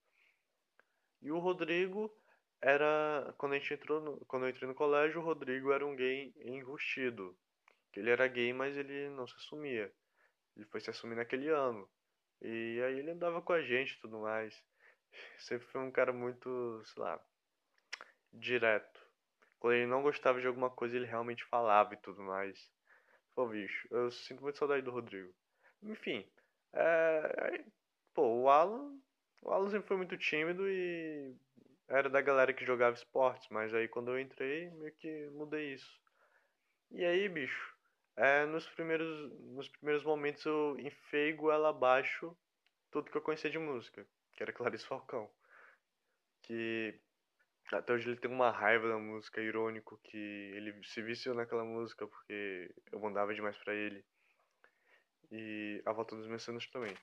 E 1.23 1.31
o 1.31 1.39
Rodrigo 1.39 2.11
era. 2.61 3.35
Quando 3.39 3.53
a 3.53 3.59
gente 3.59 3.75
entrou 3.75 4.01
no... 4.01 4.25
Quando 4.27 4.47
eu 4.47 4.51
entrei 4.51 4.69
no 4.69 4.75
colégio, 4.75 5.21
o 5.21 5.25
Rodrigo 5.25 5.73
era 5.73 5.87
um 5.87 5.95
gay 5.95 6.33
enrustido. 6.39 7.37
Ele 7.95 8.11
era 8.11 8.27
gay, 8.29 8.53
mas 8.53 8.77
ele 8.77 9.11
não 9.11 9.27
se 9.27 9.35
assumia. 9.37 9.93
Ele 10.57 10.67
foi 10.67 10.81
se 10.81 10.91
assumir 10.91 11.17
naquele 11.17 11.49
ano. 11.49 11.89
E 12.41 12.81
aí 12.83 12.99
ele 12.99 13.11
andava 13.11 13.43
com 13.43 13.53
a 13.53 13.63
gente 13.63 13.93
e 13.93 14.01
tudo 14.01 14.21
mais. 14.21 14.55
Sempre 15.39 15.67
foi 15.69 15.81
um 15.81 15.91
cara 15.91 16.13
muito, 16.13 16.83
sei 16.87 17.03
lá, 17.03 17.21
direto. 18.33 18.90
Quando 19.61 19.75
ele 19.75 19.87
não 19.87 20.03
gostava 20.03 20.41
de 20.41 20.47
alguma 20.47 20.71
coisa, 20.71 20.97
ele 20.97 21.07
realmente 21.07 21.45
falava 21.45 21.95
e 21.95 21.99
tudo 21.99 22.23
mais. 22.23 22.59
Pô, 23.35 23.47
bicho, 23.47 23.87
eu 23.91 24.11
sinto 24.11 24.43
muito 24.43 24.59
saudade 24.59 24.83
do 24.83 24.91
Rodrigo. 24.91 25.33
Enfim, 25.83 26.27
é... 26.73 27.65
pô, 28.15 28.43
o 28.43 28.49
Alan, 28.49 28.99
o 29.43 29.51
Alan 29.51 29.71
sempre 29.71 29.87
foi 29.87 29.97
muito 29.99 30.17
tímido 30.17 30.69
e 30.69 31.37
era 31.89 32.09
da 32.09 32.21
galera 32.21 32.53
que 32.53 32.65
jogava 32.65 32.97
esportes, 32.97 33.49
mas 33.51 33.75
aí 33.75 33.87
quando 33.87 34.11
eu 34.11 34.19
entrei, 34.19 34.71
meio 34.71 34.93
que 34.95 35.29
mudei 35.31 35.75
isso. 35.75 36.01
E 36.91 37.05
aí, 37.05 37.29
bicho, 37.29 37.77
é, 38.17 38.47
nos 38.47 38.67
primeiros, 38.69 39.33
nos 39.53 39.69
primeiros 39.69 40.05
momentos 40.05 40.45
eu 40.45 40.77
enfiei 40.79 41.33
goela 41.33 41.69
abaixo 41.69 42.37
tudo 42.91 43.11
que 43.11 43.17
eu 43.17 43.23
conhecia 43.23 43.51
de 43.51 43.59
música, 43.59 44.07
que 44.33 44.43
era 44.43 44.53
Clarice 44.53 44.87
Falcão. 44.87 45.31
Que 46.43 46.99
até 47.73 47.93
hoje 47.93 48.09
ele 48.09 48.21
tem 48.21 48.31
uma 48.31 48.51
raiva 48.51 48.89
da 48.89 48.99
música, 48.99 49.41
irônico, 49.41 49.99
que 50.05 50.17
ele 50.17 50.75
se 50.85 51.03
viciou 51.03 51.35
naquela 51.35 51.65
música 51.65 52.07
porque 52.07 52.73
eu 52.91 52.99
mandava 53.01 53.35
demais 53.35 53.57
pra 53.59 53.75
ele. 53.75 54.05
E 55.31 55.83
a 55.87 55.93
volta 55.93 56.17
dos 56.17 56.27
mecenas 56.27 56.67
também. 56.69 56.95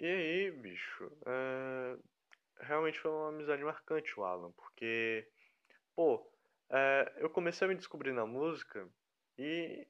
E 0.00 0.06
aí, 0.06 0.50
bicho, 0.50 1.10
é, 1.26 1.96
realmente 2.60 2.98
foi 3.00 3.10
uma 3.10 3.28
amizade 3.28 3.62
marcante 3.64 4.18
o 4.18 4.24
Alan, 4.24 4.52
porque, 4.52 5.28
pô, 5.94 6.30
é, 6.70 7.12
eu 7.18 7.30
comecei 7.30 7.64
a 7.66 7.68
me 7.68 7.76
descobrir 7.76 8.12
na 8.12 8.26
música 8.26 8.88
e, 9.38 9.86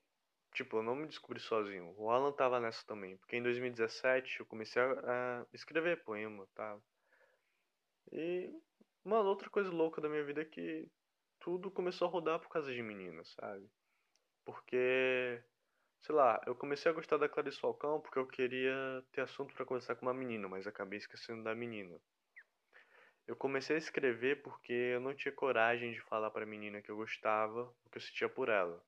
tipo, 0.55 0.79
eu 0.79 0.83
não 0.83 0.95
me 0.95 1.07
descobri 1.07 1.40
sozinho. 1.40 1.95
O 1.97 2.11
Alan 2.11 2.33
tava 2.33 2.61
nessa 2.61 2.85
também, 2.87 3.17
porque 3.19 3.37
em 3.37 3.43
2017 3.43 4.40
eu 4.40 4.47
comecei 4.47 4.81
a, 4.81 5.40
a 5.43 5.47
escrever 5.53 6.05
poema, 6.05 6.47
tá? 6.55 6.79
E, 8.12 8.53
mano, 9.05 9.29
outra 9.29 9.51
coisa 9.51 9.71
louca 9.71 10.01
da 10.01 10.09
minha 10.09 10.25
vida 10.25 10.43
é 10.43 10.45
que 10.45 10.90
tudo 11.40 11.71
começou 11.71 12.09
a 12.09 12.11
rodar 12.11 12.40
por 12.40 12.49
causa 12.49 12.73
de 12.73 12.83
meninas, 12.83 13.31
sabe? 13.38 13.69
Porque, 14.45 15.43
sei 16.01 16.14
lá, 16.14 16.40
eu 16.47 16.55
comecei 16.55 16.90
a 16.90 16.95
gostar 16.95 17.19
da 17.19 17.29
Clarice 17.29 17.61
Falcão 17.61 18.01
porque 18.01 18.19
eu 18.19 18.27
queria 18.27 19.05
ter 19.12 19.23
assunto 19.23 19.55
pra 19.55 19.64
conversar 19.67 19.97
com 19.97 20.07
uma 20.07 20.14
menina, 20.14 20.49
mas 20.49 20.67
acabei 20.67 20.99
esquecendo 20.99 21.43
da 21.45 21.55
menina. 21.55 22.01
Eu 23.27 23.37
comecei 23.37 23.77
a 23.77 23.79
escrever 23.79 24.43
porque 24.43 24.73
eu 24.73 25.01
não 25.01 25.14
tinha 25.14 25.33
coragem 25.33 25.93
de 25.93 26.01
falar 26.03 26.31
pra 26.31 26.45
menina 26.47 26.83
que 26.83 26.90
eu 26.90 26.97
gostava, 26.97 27.64
o 27.85 27.90
que 27.90 27.99
eu 27.99 28.03
sentia 28.03 28.29
por 28.29 28.49
ela. 28.49 28.83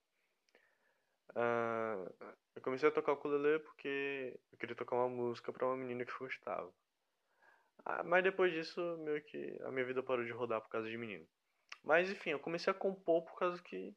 Ah, 1.35 2.07
eu 2.55 2.63
comecei 2.63 2.89
a 2.89 2.93
tocar 2.93 3.13
o 3.13 3.15
ukulele 3.17 3.61
porque 3.61 4.39
eu 4.53 4.59
queria 4.59 4.77
tocar 4.77 4.97
uma 4.97 5.09
música 5.09 5.53
pra 5.53 5.67
uma 5.67 5.77
menina 5.77 6.05
que 6.05 6.13
eu 6.13 6.19
gostava. 6.19 6.73
Ah, 7.89 8.03
mas 8.03 8.25
depois 8.25 8.53
disso, 8.53 8.81
meio 8.99 9.23
que 9.23 9.57
a 9.63 9.71
minha 9.71 9.87
vida 9.87 10.03
parou 10.03 10.25
de 10.25 10.33
rodar 10.33 10.61
por 10.61 10.69
causa 10.69 10.91
de 10.91 10.99
menino. 10.99 11.25
Mas 11.85 12.11
enfim, 12.11 12.31
eu 12.31 12.41
comecei 12.41 12.71
a 12.71 12.75
compor 12.75 13.25
por 13.25 13.39
causa 13.39 13.63
que, 13.63 13.95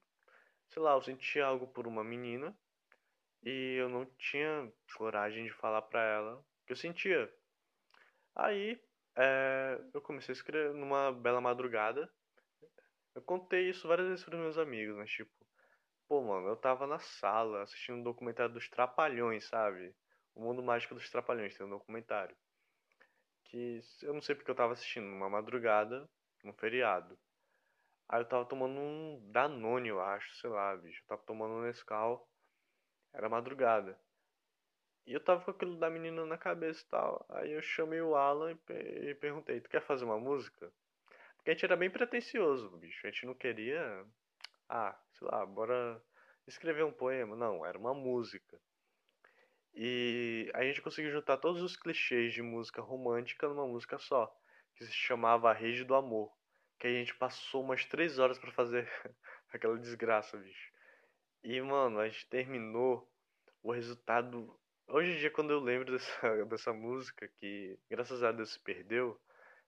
sei 0.70 0.82
lá, 0.82 0.94
eu 0.94 1.02
sentia 1.02 1.46
algo 1.46 1.68
por 1.68 1.88
uma 1.88 2.04
menina 2.04 2.56
e 3.44 3.78
eu 3.80 3.90
não 3.90 4.06
tinha 4.18 4.72
coragem 4.96 5.46
de 5.46 5.52
falar 5.54 5.82
pra 5.82 6.04
ela 6.04 6.36
o 6.38 6.66
que 6.68 6.74
eu 6.74 6.78
sentia. 6.78 7.34
Aí, 8.36 8.80
é, 9.18 9.82
eu 9.92 10.02
comecei 10.02 10.34
a 10.34 10.38
escrever 10.38 10.72
numa 10.74 11.12
bela 11.12 11.42
madrugada. 11.42 12.08
Eu 13.16 13.24
contei 13.24 13.70
isso 13.70 13.88
várias 13.88 14.08
vezes 14.08 14.24
pros 14.24 14.40
meus 14.40 14.58
amigos, 14.60 14.96
mas 14.98 15.10
tipo, 15.10 15.32
pô, 16.08 16.22
mano, 16.22 16.48
eu 16.48 16.56
tava 16.56 16.86
na 16.86 17.00
sala 17.00 17.64
assistindo 17.64 17.98
um 17.98 18.04
documentário 18.04 18.54
dos 18.54 18.70
Trapalhões, 18.70 19.46
sabe? 19.48 19.96
O 20.36 20.42
Mundo 20.42 20.62
Mágico 20.62 20.94
dos 20.94 21.10
Trapalhões, 21.10 21.58
tem 21.58 21.66
um 21.66 21.70
documentário. 21.72 22.38
Que 23.50 23.82
eu 24.04 24.14
não 24.14 24.22
sei 24.22 24.36
porque 24.36 24.50
eu 24.50 24.56
tava 24.56 24.74
assistindo, 24.74 25.06
numa 25.06 25.30
madrugada, 25.30 26.08
num 26.44 26.54
feriado. 26.54 27.18
Aí 28.08 28.22
eu 28.22 28.26
tava 28.28 28.46
tomando 28.46 28.80
um 28.80 29.32
Danone, 29.32 29.90
eu 29.90 30.02
acho, 30.02 30.36
sei 30.38 30.50
lá, 30.50 30.76
bicho. 30.78 31.02
Eu 31.04 31.08
tava 31.08 31.24
tomando 31.24 31.56
um 31.56 31.62
Nescau, 31.62 32.30
era 33.14 33.28
madrugada. 33.30 34.00
E 35.06 35.14
eu 35.14 35.20
tava 35.20 35.44
com 35.44 35.52
aquilo 35.52 35.78
da 35.78 35.90
menina 35.90 36.26
na 36.26 36.38
cabeça 36.38 36.84
e 36.84 36.90
tal. 36.90 37.26
Aí 37.30 37.52
eu 37.52 37.62
chamei 37.62 38.02
o 38.02 38.16
Alan 38.16 38.52
e, 38.70 39.10
e 39.10 39.16
perguntei: 39.16 39.60
Tu 39.60 39.70
quer 39.70 39.82
fazer 39.82 40.06
uma 40.06 40.20
música? 40.20 40.72
Porque 41.38 41.50
a 41.52 41.54
gente 41.54 41.66
era 41.66 41.76
bem 41.76 41.90
pretencioso, 41.90 42.78
bicho. 42.78 43.06
A 43.08 43.10
gente 43.12 43.26
não 43.26 43.34
queria. 43.34 44.06
Ah, 44.70 44.96
sei 45.14 45.28
lá, 45.28 45.46
bora 45.46 46.02
escrever 46.48 46.84
um 46.86 46.94
poema. 46.94 47.36
Não, 47.36 47.66
era 47.66 47.78
uma 47.78 47.94
música. 47.94 48.60
E 49.82 50.52
a 50.54 50.62
gente 50.66 50.82
conseguiu 50.82 51.10
juntar 51.10 51.38
todos 51.38 51.62
os 51.62 51.78
clichês 51.78 52.34
de 52.34 52.42
música 52.42 52.82
romântica 52.82 53.48
numa 53.48 53.66
música 53.66 53.98
só, 53.98 54.30
que 54.76 54.84
se 54.86 54.92
chamava 54.92 55.50
A 55.50 55.54
Rede 55.54 55.86
do 55.86 55.96
Amor. 55.96 56.30
Que 56.78 56.88
a 56.88 56.92
gente 56.92 57.16
passou 57.16 57.64
umas 57.64 57.86
três 57.86 58.20
horas 58.20 58.38
para 58.38 58.52
fazer 58.52 58.92
aquela 59.54 59.80
desgraça, 59.80 60.36
bicho. 60.36 60.74
E, 61.42 61.62
mano, 61.62 61.98
a 61.98 62.10
gente 62.10 62.28
terminou 62.28 63.10
o 63.64 63.72
resultado. 63.72 64.54
Hoje 64.86 65.14
em 65.14 65.18
dia, 65.18 65.32
quando 65.32 65.52
eu 65.52 65.62
lembro 65.62 65.94
dessa, 65.94 66.44
dessa 66.44 66.74
música, 66.74 67.30
que 67.40 67.80
graças 67.90 68.22
a 68.22 68.34
Deus 68.34 68.52
se 68.52 68.60
perdeu, 68.60 69.18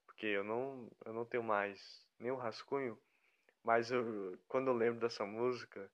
porque 0.04 0.26
eu 0.26 0.44
não, 0.44 0.90
eu 1.06 1.14
não 1.14 1.24
tenho 1.24 1.42
mais 1.42 2.06
nenhum 2.18 2.36
rascunho, 2.36 2.98
mas 3.64 3.90
eu, 3.90 4.38
quando 4.46 4.68
eu 4.68 4.74
lembro 4.74 5.00
dessa 5.00 5.24
música, 5.24 5.90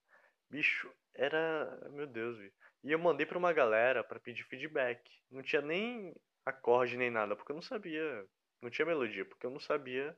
bicho, 0.50 0.92
era. 1.14 1.88
Meu 1.92 2.08
Deus, 2.08 2.36
bicho. 2.36 2.67
E 2.84 2.92
eu 2.92 2.98
mandei 2.98 3.26
pra 3.26 3.38
uma 3.38 3.52
galera 3.52 4.04
para 4.04 4.20
pedir 4.20 4.44
feedback. 4.44 5.00
Não 5.30 5.42
tinha 5.42 5.62
nem 5.62 6.14
acorde 6.44 6.96
nem 6.96 7.10
nada, 7.10 7.36
porque 7.36 7.52
eu 7.52 7.56
não 7.56 7.62
sabia. 7.62 8.26
Não 8.62 8.70
tinha 8.70 8.86
melodia, 8.86 9.24
porque 9.24 9.46
eu 9.46 9.50
não 9.50 9.60
sabia 9.60 10.16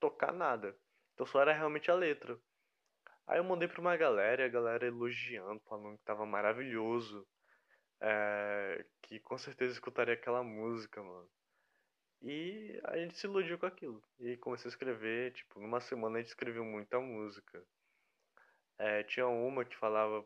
tocar 0.00 0.32
nada. 0.32 0.76
Então 1.14 1.26
só 1.26 1.40
era 1.40 1.52
realmente 1.52 1.90
a 1.90 1.94
letra. 1.94 2.38
Aí 3.26 3.38
eu 3.38 3.44
mandei 3.44 3.68
pra 3.68 3.80
uma 3.80 3.96
galera 3.96 4.46
a 4.46 4.48
galera 4.48 4.86
elogiando, 4.86 5.60
falando 5.68 5.98
que 5.98 6.04
tava 6.04 6.24
maravilhoso. 6.24 7.26
É, 8.00 8.84
que 9.02 9.18
com 9.20 9.36
certeza 9.36 9.72
escutaria 9.72 10.14
aquela 10.14 10.42
música, 10.42 11.02
mano. 11.02 11.28
E 12.22 12.80
a 12.84 12.96
gente 12.96 13.16
se 13.16 13.26
iludiu 13.26 13.58
com 13.58 13.66
aquilo. 13.66 14.02
E 14.18 14.36
comecei 14.38 14.68
a 14.68 14.72
escrever, 14.72 15.32
tipo, 15.32 15.60
numa 15.60 15.80
semana 15.80 16.18
a 16.18 16.20
gente 16.20 16.28
escreveu 16.28 16.64
muita 16.64 16.98
música. 17.00 17.62
É, 18.78 19.02
tinha 19.02 19.26
uma 19.26 19.64
que 19.64 19.76
falava, 19.76 20.24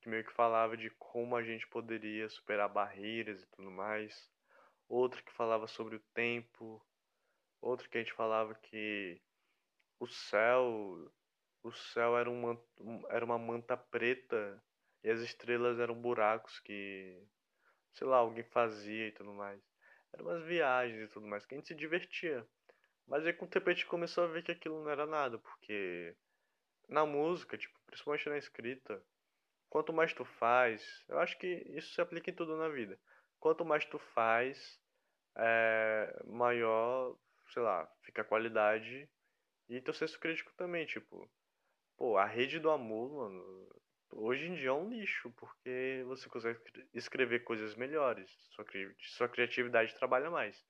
que 0.00 0.08
meio 0.08 0.24
que 0.24 0.32
falava 0.32 0.76
de 0.76 0.88
como 0.98 1.36
a 1.36 1.42
gente 1.42 1.66
poderia 1.68 2.28
superar 2.28 2.68
barreiras 2.68 3.42
e 3.42 3.46
tudo 3.48 3.70
mais. 3.70 4.30
Outra 4.88 5.22
que 5.22 5.32
falava 5.32 5.66
sobre 5.66 5.96
o 5.96 6.04
tempo. 6.14 6.84
Outra 7.60 7.88
que 7.88 7.98
a 7.98 8.00
gente 8.00 8.12
falava 8.14 8.54
que 8.54 9.20
o 10.00 10.06
céu, 10.06 11.10
o 11.62 11.72
céu 11.72 12.16
era 12.18 12.30
uma, 12.30 12.60
era 13.10 13.24
uma 13.24 13.38
manta 13.38 13.76
preta 13.76 14.62
e 15.02 15.10
as 15.10 15.20
estrelas 15.20 15.78
eram 15.78 15.94
buracos 16.00 16.60
que, 16.60 17.22
sei 17.92 18.06
lá, 18.06 18.18
alguém 18.18 18.44
fazia 18.44 19.08
e 19.08 19.12
tudo 19.12 19.32
mais. 19.32 19.60
Eram 20.12 20.26
umas 20.26 20.44
viagens 20.44 21.02
e 21.02 21.08
tudo 21.08 21.26
mais, 21.26 21.44
que 21.44 21.54
a 21.54 21.58
gente 21.58 21.68
se 21.68 21.74
divertia. 21.74 22.46
Mas 23.06 23.26
aí 23.26 23.32
com 23.32 23.44
o 23.44 23.48
tempo 23.48 23.68
a 23.68 23.72
gente 23.72 23.86
começou 23.86 24.24
a 24.24 24.28
ver 24.28 24.42
que 24.42 24.52
aquilo 24.52 24.82
não 24.82 24.90
era 24.90 25.06
nada, 25.06 25.38
porque 25.38 26.16
na 26.88 27.06
música, 27.06 27.56
tipo, 27.56 27.78
principalmente 27.86 28.28
na 28.28 28.38
escrita, 28.38 29.02
quanto 29.68 29.92
mais 29.92 30.12
tu 30.12 30.24
faz, 30.24 31.04
eu 31.08 31.18
acho 31.18 31.38
que 31.38 31.46
isso 31.76 31.94
se 31.94 32.00
aplica 32.00 32.30
em 32.30 32.34
tudo 32.34 32.56
na 32.56 32.68
vida. 32.68 32.98
Quanto 33.40 33.64
mais 33.64 33.84
tu 33.84 33.98
faz, 33.98 34.80
é, 35.36 36.22
maior, 36.26 37.16
sei 37.52 37.62
lá, 37.62 37.90
fica 38.02 38.22
a 38.22 38.24
qualidade 38.24 39.08
e 39.68 39.80
teu 39.80 39.94
senso 39.94 40.18
crítico 40.18 40.52
também, 40.56 40.86
tipo, 40.86 41.30
pô, 41.96 42.16
a 42.16 42.24
rede 42.24 42.58
do 42.58 42.70
amor, 42.70 43.12
mano, 43.12 43.68
hoje 44.12 44.46
em 44.46 44.54
dia 44.54 44.68
é 44.68 44.72
um 44.72 44.88
lixo, 44.88 45.30
porque 45.32 46.04
você 46.06 46.28
consegue 46.28 46.60
escrever 46.92 47.40
coisas 47.44 47.74
melhores, 47.74 48.30
sua, 48.50 48.64
cri 48.64 48.94
sua 48.98 49.28
criatividade 49.28 49.94
trabalha 49.94 50.30
mais. 50.30 50.64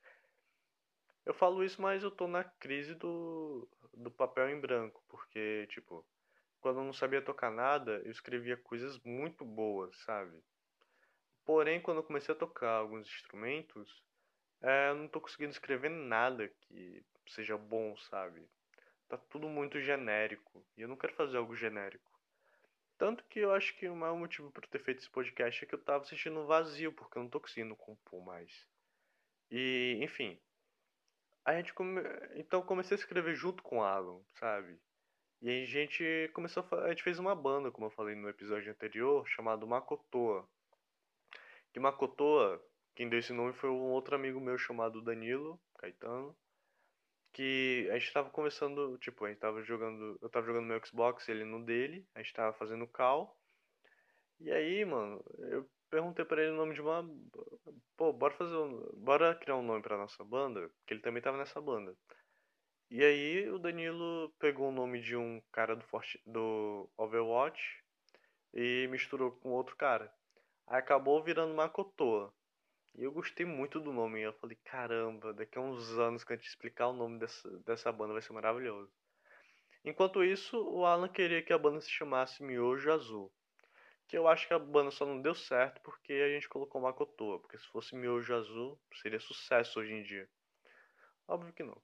Eu 1.27 1.33
falo 1.33 1.65
isso, 1.65 1.81
mas 1.81 2.03
eu 2.03 2.11
tô 2.11 2.27
na 2.29 2.45
crise 2.45 2.95
do, 2.95 3.69
do 3.95 4.11
papel 4.11 4.51
em 4.51 4.61
branco, 4.61 5.03
porque, 5.09 5.67
tipo, 5.71 6.07
quando 6.61 6.81
eu 6.81 6.85
não 6.85 6.93
sabia 6.93 7.23
tocar 7.23 7.51
nada, 7.51 8.03
eu 8.05 8.11
escrevia 8.11 8.57
coisas 8.57 8.99
muito 9.01 9.45
boas, 9.45 9.97
sabe? 10.05 10.43
Porém, 11.45 11.81
quando 11.81 11.99
eu 11.99 12.05
comecei 12.05 12.35
a 12.35 12.39
tocar 12.39 12.77
alguns 12.77 13.07
instrumentos, 13.07 14.03
é, 14.63 14.91
eu 14.91 14.97
não 14.97 15.09
tô 15.09 15.21
conseguindo 15.21 15.53
escrever 15.53 15.91
nada 15.91 16.49
que 16.49 17.05
seja 17.29 17.57
bom, 17.57 17.97
sabe? 17.97 18.47
Tá 19.09 19.17
tudo 19.17 19.49
muito 19.49 19.81
genérico, 19.81 20.65
e 20.77 20.83
eu 20.83 20.89
não 20.89 20.97
quero 20.97 21.15
fazer 21.15 21.39
algo 21.39 21.57
genérico. 21.57 22.13
Tanto 22.99 23.25
que 23.25 23.41
eu 23.41 23.53
acho 23.53 23.75
que 23.77 23.89
o 23.89 23.97
maior 23.97 24.17
motivo 24.17 24.51
para 24.51 24.69
ter 24.69 24.79
feito 24.79 25.01
esse 25.01 25.11
podcast 25.11 25.65
é 25.65 25.67
que 25.67 25.75
eu 25.75 25.83
tava 25.83 26.05
sentindo 26.05 26.47
vazio, 26.47 26.93
porque 26.93 27.19
eu 27.19 27.23
não 27.23 27.31
tô 27.31 27.41
conseguindo 27.41 27.75
compor 27.75 28.25
mais. 28.25 28.67
E, 29.51 29.99
enfim. 30.03 30.39
A 31.44 31.54
gente 31.54 31.74
come... 31.74 32.00
Então 32.37 32.62
comecei 32.62 32.96
a 32.96 33.00
escrever 33.00 33.35
junto 33.35 33.62
com 33.62 33.78
o 33.78 33.83
Alan, 33.83 34.20
sabe? 34.35 34.78
E 35.42 35.62
a 35.62 35.66
gente 35.66 36.30
começou 36.33 36.66
a, 36.70 36.85
a 36.85 36.88
gente 36.88 37.02
fez 37.02 37.18
uma 37.18 37.35
banda, 37.35 37.70
como 37.70 37.87
eu 37.87 37.90
falei 37.90 38.14
no 38.14 38.28
episódio 38.28 38.70
anterior, 38.70 39.26
chamado 39.28 39.66
Makotoa. 39.66 40.48
Que 41.72 41.78
Makotoa, 41.78 42.64
quem 42.94 43.09
deu 43.09 43.18
esse 43.18 43.33
nome 43.33 43.52
foi 43.52 43.68
um 43.68 43.90
outro 43.90 44.14
amigo 44.14 44.40
meu 44.40 44.57
chamado 44.57 45.02
Danilo 45.02 45.61
Caetano. 45.78 46.35
Que 47.33 47.88
a 47.90 47.98
gente 47.98 48.12
tava 48.12 48.30
conversando, 48.30 48.96
tipo, 48.98 49.24
a 49.24 49.28
gente 49.28 49.40
tava 49.40 49.62
jogando. 49.62 50.16
Eu 50.22 50.28
tava 50.30 50.46
jogando 50.46 50.66
meu 50.66 50.80
Xbox, 50.87 51.28
ele 51.28 51.44
no 51.44 51.62
dele, 51.64 52.07
a 52.14 52.22
gente 52.22 52.33
tava 52.33 52.52
fazendo 52.54 52.87
call. 52.87 53.37
E 54.40 54.50
aí, 54.50 54.85
mano, 54.85 55.22
eu 55.50 55.68
perguntei 55.94 56.24
para 56.24 56.42
ele 56.42 56.50
o 56.50 56.57
nome 56.57 56.74
de 56.74 56.80
uma. 56.80 57.09
Pô, 57.96 58.12
bora 58.12 58.35
fazer 58.35 58.57
um... 58.57 58.80
Bora 58.94 59.33
criar 59.37 59.57
um 59.57 59.62
nome 59.62 59.80
pra 59.80 59.96
nossa 59.96 60.24
banda, 60.24 60.68
que 60.85 60.92
ele 60.92 61.00
também 61.00 61.22
tava 61.22 61.38
nessa 61.38 61.61
banda. 61.61 61.96
E 62.90 63.04
aí 63.04 63.48
o 63.48 63.61
Danilo 63.61 64.35
pegou 64.40 64.70
o 64.70 64.72
nome 64.72 65.00
de 65.00 65.16
um 65.16 65.40
cara 65.52 65.76
do, 65.76 65.85
Forte, 65.85 66.20
do 66.26 66.90
Overwatch 66.96 67.80
e 68.52 68.88
misturou 68.90 69.30
com 69.30 69.50
outro 69.50 69.76
cara. 69.76 70.12
Aí 70.66 70.78
acabou 70.78 71.22
virando 71.22 71.54
Makotoa. 71.54 72.35
E 72.96 73.04
eu 73.04 73.12
gostei 73.12 73.46
muito 73.46 73.78
do 73.78 73.92
nome. 73.92 74.20
Eu 74.20 74.33
falei, 74.35 74.59
caramba, 74.64 75.33
daqui 75.33 75.59
a 75.59 75.61
uns 75.61 75.96
anos 75.96 76.24
que 76.24 76.33
a 76.33 76.37
gente 76.37 76.48
explicar 76.48 76.88
o 76.88 76.92
nome 76.92 77.20
dessa, 77.20 77.48
dessa 77.61 77.92
banda 77.92 78.14
vai 78.14 78.22
ser 78.22 78.33
maravilhoso. 78.33 78.90
Enquanto 79.85 80.24
isso, 80.24 80.57
o 80.57 80.85
Alan 80.85 81.09
queria 81.09 81.42
que 81.42 81.52
a 81.52 81.59
banda 81.59 81.80
se 81.80 81.90
chamasse 81.90 82.42
Miojo 82.42 82.90
Azul. 82.90 83.33
Que 84.07 84.19
eu 84.19 84.29
acho 84.29 84.47
que 84.47 84.55
a 84.55 84.59
banda 84.59 84.90
só 84.90 85.07
não 85.07 85.21
deu 85.21 85.35
certo 85.35 85.81
porque 85.83 86.12
a 86.12 86.29
gente 86.29 86.49
colocou 86.49 86.81
Makotoa. 86.81 87.40
Porque 87.40 87.59
se 87.59 87.67
fosse 87.69 87.95
Miojo 87.97 88.35
Azul, 88.35 88.81
seria 89.01 89.21
sucesso 89.21 89.81
hoje 89.81 89.93
em 89.93 90.03
dia. 90.03 90.29
Óbvio 91.27 91.53
que 91.53 91.62
não. 91.62 91.81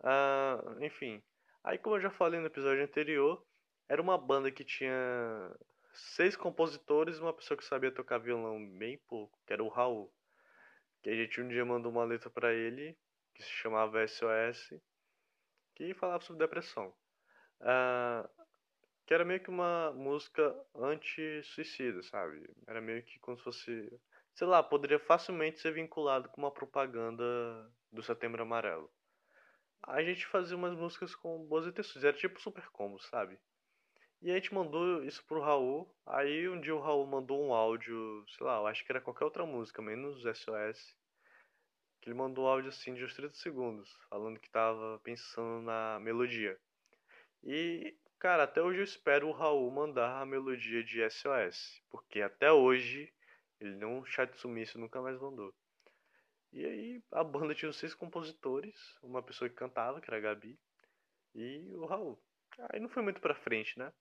Uh, 0.00 0.84
enfim. 0.84 1.22
Aí, 1.62 1.78
como 1.78 1.96
eu 1.96 2.00
já 2.00 2.10
falei 2.10 2.38
no 2.40 2.46
episódio 2.46 2.84
anterior, 2.84 3.44
era 3.88 4.00
uma 4.00 4.18
banda 4.18 4.50
que 4.50 4.64
tinha 4.64 4.94
seis 5.92 6.36
compositores 6.36 7.16
e 7.16 7.20
uma 7.20 7.32
pessoa 7.32 7.56
que 7.56 7.64
sabia 7.64 7.92
tocar 7.92 8.18
violão 8.18 8.66
bem 8.78 8.98
pouco, 9.08 9.38
que 9.46 9.52
era 9.52 9.62
o 9.62 9.68
Raul. 9.68 10.12
Que 11.02 11.10
a 11.10 11.14
gente 11.14 11.40
um 11.40 11.48
dia 11.48 11.64
mandou 11.64 11.90
uma 11.90 12.04
letra 12.04 12.30
para 12.30 12.52
ele, 12.52 12.96
que 13.34 13.42
se 13.42 13.50
chamava 13.50 14.06
SOS, 14.06 14.80
que 15.74 15.94
falava 15.94 16.22
sobre 16.22 16.44
depressão. 16.44 16.94
Uh, 17.60 18.43
que 19.06 19.14
era 19.14 19.24
meio 19.24 19.40
que 19.40 19.50
uma 19.50 19.92
música 19.92 20.54
anti-suicida, 20.74 22.02
sabe? 22.04 22.48
Era 22.66 22.80
meio 22.80 23.02
que 23.02 23.18
como 23.20 23.36
se 23.38 23.44
fosse. 23.44 24.00
Sei 24.34 24.46
lá, 24.46 24.62
poderia 24.62 24.98
facilmente 24.98 25.60
ser 25.60 25.72
vinculado 25.72 26.28
com 26.28 26.40
uma 26.40 26.50
propaganda 26.50 27.24
do 27.92 28.02
Setembro 28.02 28.42
Amarelo 28.42 28.90
a 29.86 30.02
gente 30.02 30.26
fazia 30.26 30.56
umas 30.56 30.74
músicas 30.74 31.14
com 31.14 31.44
boas 31.46 31.66
intenções. 31.66 32.04
Era 32.04 32.16
tipo 32.16 32.40
super 32.40 32.68
combo, 32.70 32.98
sabe? 33.00 33.38
E 34.22 34.30
a 34.30 34.34
gente 34.34 34.54
mandou 34.54 35.04
isso 35.04 35.24
pro 35.26 35.40
Raul. 35.40 35.94
Aí 36.06 36.48
um 36.48 36.60
dia 36.60 36.74
o 36.74 36.80
Raul 36.80 37.06
mandou 37.06 37.42
um 37.42 37.52
áudio, 37.52 38.24
sei 38.36 38.46
lá, 38.46 38.58
eu 38.58 38.66
acho 38.66 38.84
que 38.84 38.92
era 38.92 39.00
qualquer 39.00 39.24
outra 39.24 39.44
música, 39.44 39.82
menos 39.82 40.24
SOS. 40.24 40.96
Que 42.00 42.08
ele 42.08 42.18
mandou 42.18 42.44
um 42.44 42.48
áudio 42.48 42.70
assim 42.70 42.94
de 42.94 43.04
uns 43.04 43.14
30 43.14 43.34
segundos, 43.34 43.90
falando 44.08 44.40
que 44.40 44.50
tava 44.50 44.98
pensando 45.02 45.62
na 45.62 45.98
melodia. 46.00 46.58
E, 47.42 47.96
cara, 48.24 48.44
até 48.44 48.62
hoje 48.62 48.78
eu 48.78 48.84
espero 48.84 49.28
o 49.28 49.32
Raul 49.32 49.70
mandar 49.70 50.22
a 50.22 50.24
melodia 50.24 50.82
de 50.82 51.02
SOS. 51.10 51.82
Porque 51.90 52.22
até 52.22 52.50
hoje 52.50 53.12
ele 53.60 53.76
não 53.76 54.02
chat 54.06 54.34
sumiço 54.38 54.78
nunca 54.78 55.02
mais 55.02 55.20
mandou. 55.20 55.54
E 56.50 56.64
aí 56.64 57.02
a 57.12 57.22
banda 57.22 57.54
tinha 57.54 57.70
seis 57.70 57.92
compositores, 57.92 58.74
uma 59.02 59.22
pessoa 59.22 59.50
que 59.50 59.54
cantava, 59.54 60.00
que 60.00 60.08
era 60.08 60.16
a 60.16 60.20
Gabi, 60.20 60.58
e 61.34 61.70
o 61.74 61.84
Raul. 61.84 62.18
Aí 62.72 62.80
não 62.80 62.88
foi 62.88 63.02
muito 63.02 63.20
pra 63.20 63.34
frente, 63.34 63.78
né? 63.78 63.92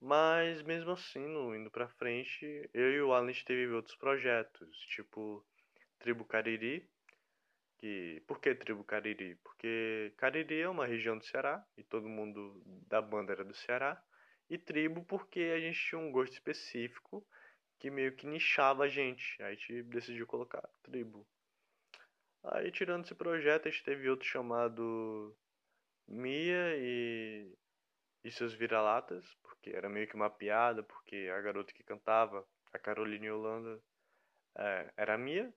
Mas 0.00 0.62
mesmo 0.62 0.92
assim, 0.92 1.26
no, 1.28 1.54
indo 1.54 1.70
pra 1.70 1.90
frente, 1.90 2.70
eu 2.72 2.90
e 2.90 3.02
o 3.02 3.12
Alan 3.12 3.30
teve 3.44 3.70
outros 3.70 3.96
projetos, 3.96 4.78
tipo 4.88 5.46
Tribo 5.98 6.24
Cariri. 6.24 6.88
Que, 7.78 8.22
por 8.26 8.40
que 8.40 8.54
Tribo 8.54 8.84
Cariri? 8.84 9.34
Porque 9.36 10.12
Cariri 10.16 10.60
é 10.60 10.68
uma 10.68 10.86
região 10.86 11.18
do 11.18 11.24
Ceará 11.24 11.64
e 11.76 11.82
todo 11.82 12.08
mundo 12.08 12.62
da 12.88 13.02
banda 13.02 13.32
era 13.32 13.44
do 13.44 13.54
Ceará. 13.54 14.02
E 14.48 14.56
tribo 14.56 15.04
porque 15.04 15.40
a 15.54 15.60
gente 15.60 15.78
tinha 15.78 15.98
um 15.98 16.12
gosto 16.12 16.32
específico 16.32 17.26
que 17.78 17.90
meio 17.90 18.14
que 18.14 18.26
nichava 18.26 18.84
a 18.84 18.88
gente. 18.88 19.42
Aí 19.42 19.52
a 19.52 19.54
gente 19.54 19.82
decidiu 19.84 20.26
colocar 20.26 20.62
tribo. 20.82 21.26
Aí 22.44 22.70
tirando 22.70 23.04
esse 23.04 23.14
projeto, 23.14 23.68
a 23.68 23.70
gente 23.70 23.84
teve 23.84 24.08
outro 24.08 24.26
chamado 24.26 25.36
Mia 26.06 26.76
e, 26.76 27.52
e 28.24 28.30
seus 28.30 28.54
vira-latas, 28.54 29.24
porque 29.42 29.70
era 29.70 29.88
meio 29.88 30.06
que 30.06 30.14
uma 30.14 30.30
piada, 30.30 30.82
porque 30.82 31.28
a 31.34 31.40
garota 31.40 31.72
que 31.72 31.82
cantava, 31.82 32.46
a 32.72 32.78
Caroline 32.78 33.30
Holanda, 33.30 33.82
é, 34.56 34.92
era 34.96 35.14
a 35.14 35.18
Mia, 35.18 35.52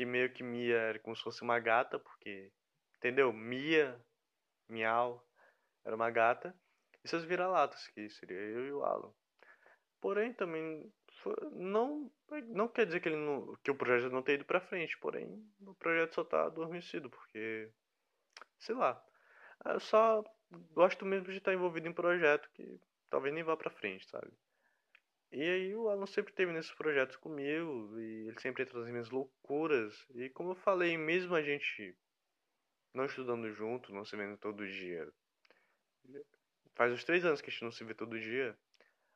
que 0.00 0.06
meio 0.06 0.32
que 0.32 0.42
Mia 0.42 0.78
era 0.78 0.98
como 0.98 1.14
se 1.14 1.22
fosse 1.22 1.42
uma 1.42 1.58
gata, 1.58 1.98
porque, 1.98 2.50
entendeu? 2.96 3.34
Mia, 3.34 4.00
miau, 4.66 5.22
era 5.84 5.94
uma 5.94 6.10
gata, 6.10 6.58
e 7.04 7.08
seus 7.08 7.22
vira-latas, 7.22 7.86
que 7.88 8.08
seria 8.08 8.38
eu 8.38 8.66
e 8.66 8.72
o 8.72 8.82
Alan. 8.82 9.12
Porém, 10.00 10.32
também 10.32 10.90
não 11.52 12.10
não 12.46 12.66
quer 12.66 12.86
dizer 12.86 13.00
que 13.00 13.10
ele 13.10 13.16
não, 13.16 13.54
que 13.62 13.70
o 13.70 13.74
projeto 13.74 14.10
não 14.10 14.22
tenha 14.22 14.36
ido 14.36 14.46
para 14.46 14.62
frente, 14.62 14.96
porém 14.98 15.46
o 15.60 15.74
projeto 15.74 16.14
só 16.14 16.24
tá 16.24 16.46
adormecido 16.46 17.10
porque 17.10 17.70
sei 18.58 18.74
lá. 18.74 19.04
Eu 19.66 19.80
só 19.80 20.24
gosto 20.72 21.04
mesmo 21.04 21.26
de 21.26 21.36
estar 21.36 21.52
envolvido 21.52 21.88
em 21.88 21.92
projeto 21.92 22.48
que 22.54 22.80
talvez 23.10 23.34
nem 23.34 23.44
vá 23.44 23.54
para 23.54 23.70
frente, 23.70 24.08
sabe? 24.08 24.32
E 25.32 25.42
aí 25.42 25.74
o 25.76 25.88
Alan 25.88 26.06
sempre 26.06 26.32
teve 26.32 26.52
nesses 26.52 26.72
projetos 26.72 27.16
comigo 27.16 27.98
e 28.00 28.28
ele 28.28 28.40
sempre 28.40 28.64
entra 28.64 28.80
nas 28.80 28.90
minhas 28.90 29.10
loucuras 29.10 30.04
e 30.14 30.28
como 30.30 30.50
eu 30.50 30.56
falei, 30.56 30.98
mesmo 30.98 31.34
a 31.36 31.42
gente 31.42 31.96
não 32.92 33.04
estudando 33.04 33.52
junto, 33.52 33.94
não 33.94 34.04
se 34.04 34.16
vendo 34.16 34.36
todo 34.36 34.66
dia, 34.66 35.08
faz 36.74 36.92
uns 36.92 37.04
três 37.04 37.24
anos 37.24 37.40
que 37.40 37.48
a 37.48 37.52
gente 37.52 37.62
não 37.62 37.70
se 37.70 37.84
vê 37.84 37.94
todo 37.94 38.18
dia, 38.18 38.58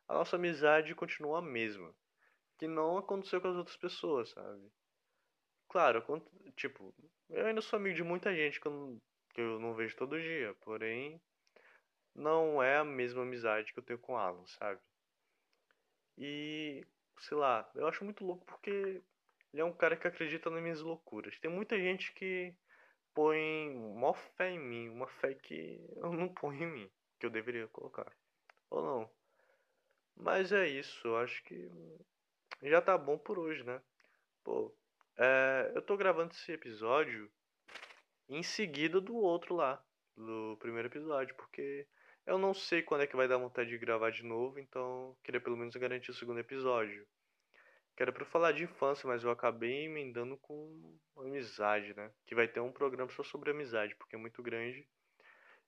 a 0.06 0.14
nossa 0.14 0.36
amizade 0.36 0.94
continua 0.94 1.38
a 1.38 1.42
mesma 1.42 1.92
que 2.58 2.68
não 2.68 2.96
aconteceu 2.96 3.40
com 3.40 3.48
as 3.48 3.56
outras 3.56 3.76
pessoas, 3.76 4.30
sabe? 4.30 4.70
Claro, 5.68 6.00
tipo, 6.54 6.94
eu 7.28 7.46
ainda 7.46 7.60
sou 7.60 7.76
amigo 7.76 7.96
de 7.96 8.04
muita 8.04 8.32
gente 8.32 8.60
que 8.60 8.68
eu 8.68 8.72
não, 8.72 9.02
que 9.30 9.40
eu 9.40 9.58
não 9.58 9.74
vejo 9.74 9.96
todo 9.96 10.20
dia, 10.20 10.54
porém 10.60 11.20
não 12.14 12.62
é 12.62 12.76
a 12.76 12.84
mesma 12.84 13.22
amizade 13.22 13.72
que 13.72 13.78
eu 13.80 13.82
tenho 13.82 13.98
com 13.98 14.12
o 14.12 14.16
Alan, 14.16 14.46
sabe? 14.46 14.80
E, 16.16 16.86
sei 17.20 17.36
lá, 17.36 17.68
eu 17.74 17.86
acho 17.86 18.04
muito 18.04 18.24
louco 18.24 18.44
porque 18.46 19.02
ele 19.52 19.62
é 19.62 19.64
um 19.64 19.72
cara 19.72 19.96
que 19.96 20.06
acredita 20.06 20.50
nas 20.50 20.62
minhas 20.62 20.80
loucuras. 20.80 21.38
Tem 21.38 21.50
muita 21.50 21.78
gente 21.78 22.12
que 22.14 22.54
põe 23.14 23.70
uma 23.76 24.12
fé 24.14 24.50
em 24.50 24.58
mim, 24.58 24.88
uma 24.88 25.06
fé 25.06 25.34
que 25.34 25.80
eu 25.96 26.12
não 26.12 26.28
ponho 26.28 26.64
em 26.64 26.72
mim, 26.72 26.90
que 27.18 27.26
eu 27.26 27.30
deveria 27.30 27.68
colocar. 27.68 28.12
Ou 28.70 28.82
não. 28.82 29.10
Mas 30.16 30.52
é 30.52 30.66
isso, 30.68 31.06
eu 31.06 31.16
acho 31.16 31.42
que 31.44 31.70
já 32.62 32.80
tá 32.80 32.96
bom 32.96 33.18
por 33.18 33.38
hoje, 33.38 33.62
né? 33.64 33.80
Pô, 34.42 34.74
é, 35.16 35.72
eu 35.74 35.82
tô 35.82 35.96
gravando 35.96 36.32
esse 36.32 36.52
episódio 36.52 37.30
em 38.28 38.42
seguida 38.42 39.00
do 39.00 39.16
outro 39.16 39.54
lá, 39.54 39.84
do 40.16 40.56
primeiro 40.60 40.88
episódio, 40.88 41.34
porque 41.36 41.86
eu 42.26 42.38
não 42.38 42.54
sei 42.54 42.82
quando 42.82 43.02
é 43.02 43.06
que 43.06 43.16
vai 43.16 43.28
dar 43.28 43.38
vontade 43.38 43.70
de 43.70 43.78
gravar 43.78 44.10
de 44.10 44.22
novo, 44.22 44.58
então 44.58 45.16
queria 45.22 45.40
pelo 45.40 45.56
menos 45.56 45.74
garantir 45.76 46.10
o 46.10 46.14
segundo 46.14 46.40
episódio. 46.40 47.06
Que 47.96 48.02
era 48.02 48.12
pra 48.12 48.24
falar 48.24 48.52
de 48.52 48.64
infância, 48.64 49.06
mas 49.06 49.22
eu 49.22 49.30
acabei 49.30 49.84
emendando 49.84 50.36
com 50.38 50.98
amizade, 51.16 51.94
né? 51.94 52.10
Que 52.26 52.34
vai 52.34 52.48
ter 52.48 52.60
um 52.60 52.72
programa 52.72 53.10
só 53.12 53.22
sobre 53.22 53.50
amizade, 53.50 53.94
porque 53.94 54.16
é 54.16 54.18
muito 54.18 54.42
grande. 54.42 54.86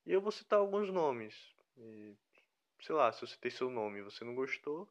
E 0.04 0.12
eu 0.12 0.20
vou 0.20 0.32
citar 0.32 0.58
alguns 0.58 0.90
nomes. 0.90 1.34
E, 1.76 2.14
sei 2.80 2.94
lá, 2.94 3.12
se 3.12 3.22
eu 3.22 3.28
citei 3.28 3.50
seu 3.50 3.70
nome 3.70 4.00
e 4.00 4.02
você 4.02 4.24
não 4.24 4.34
gostou, 4.34 4.88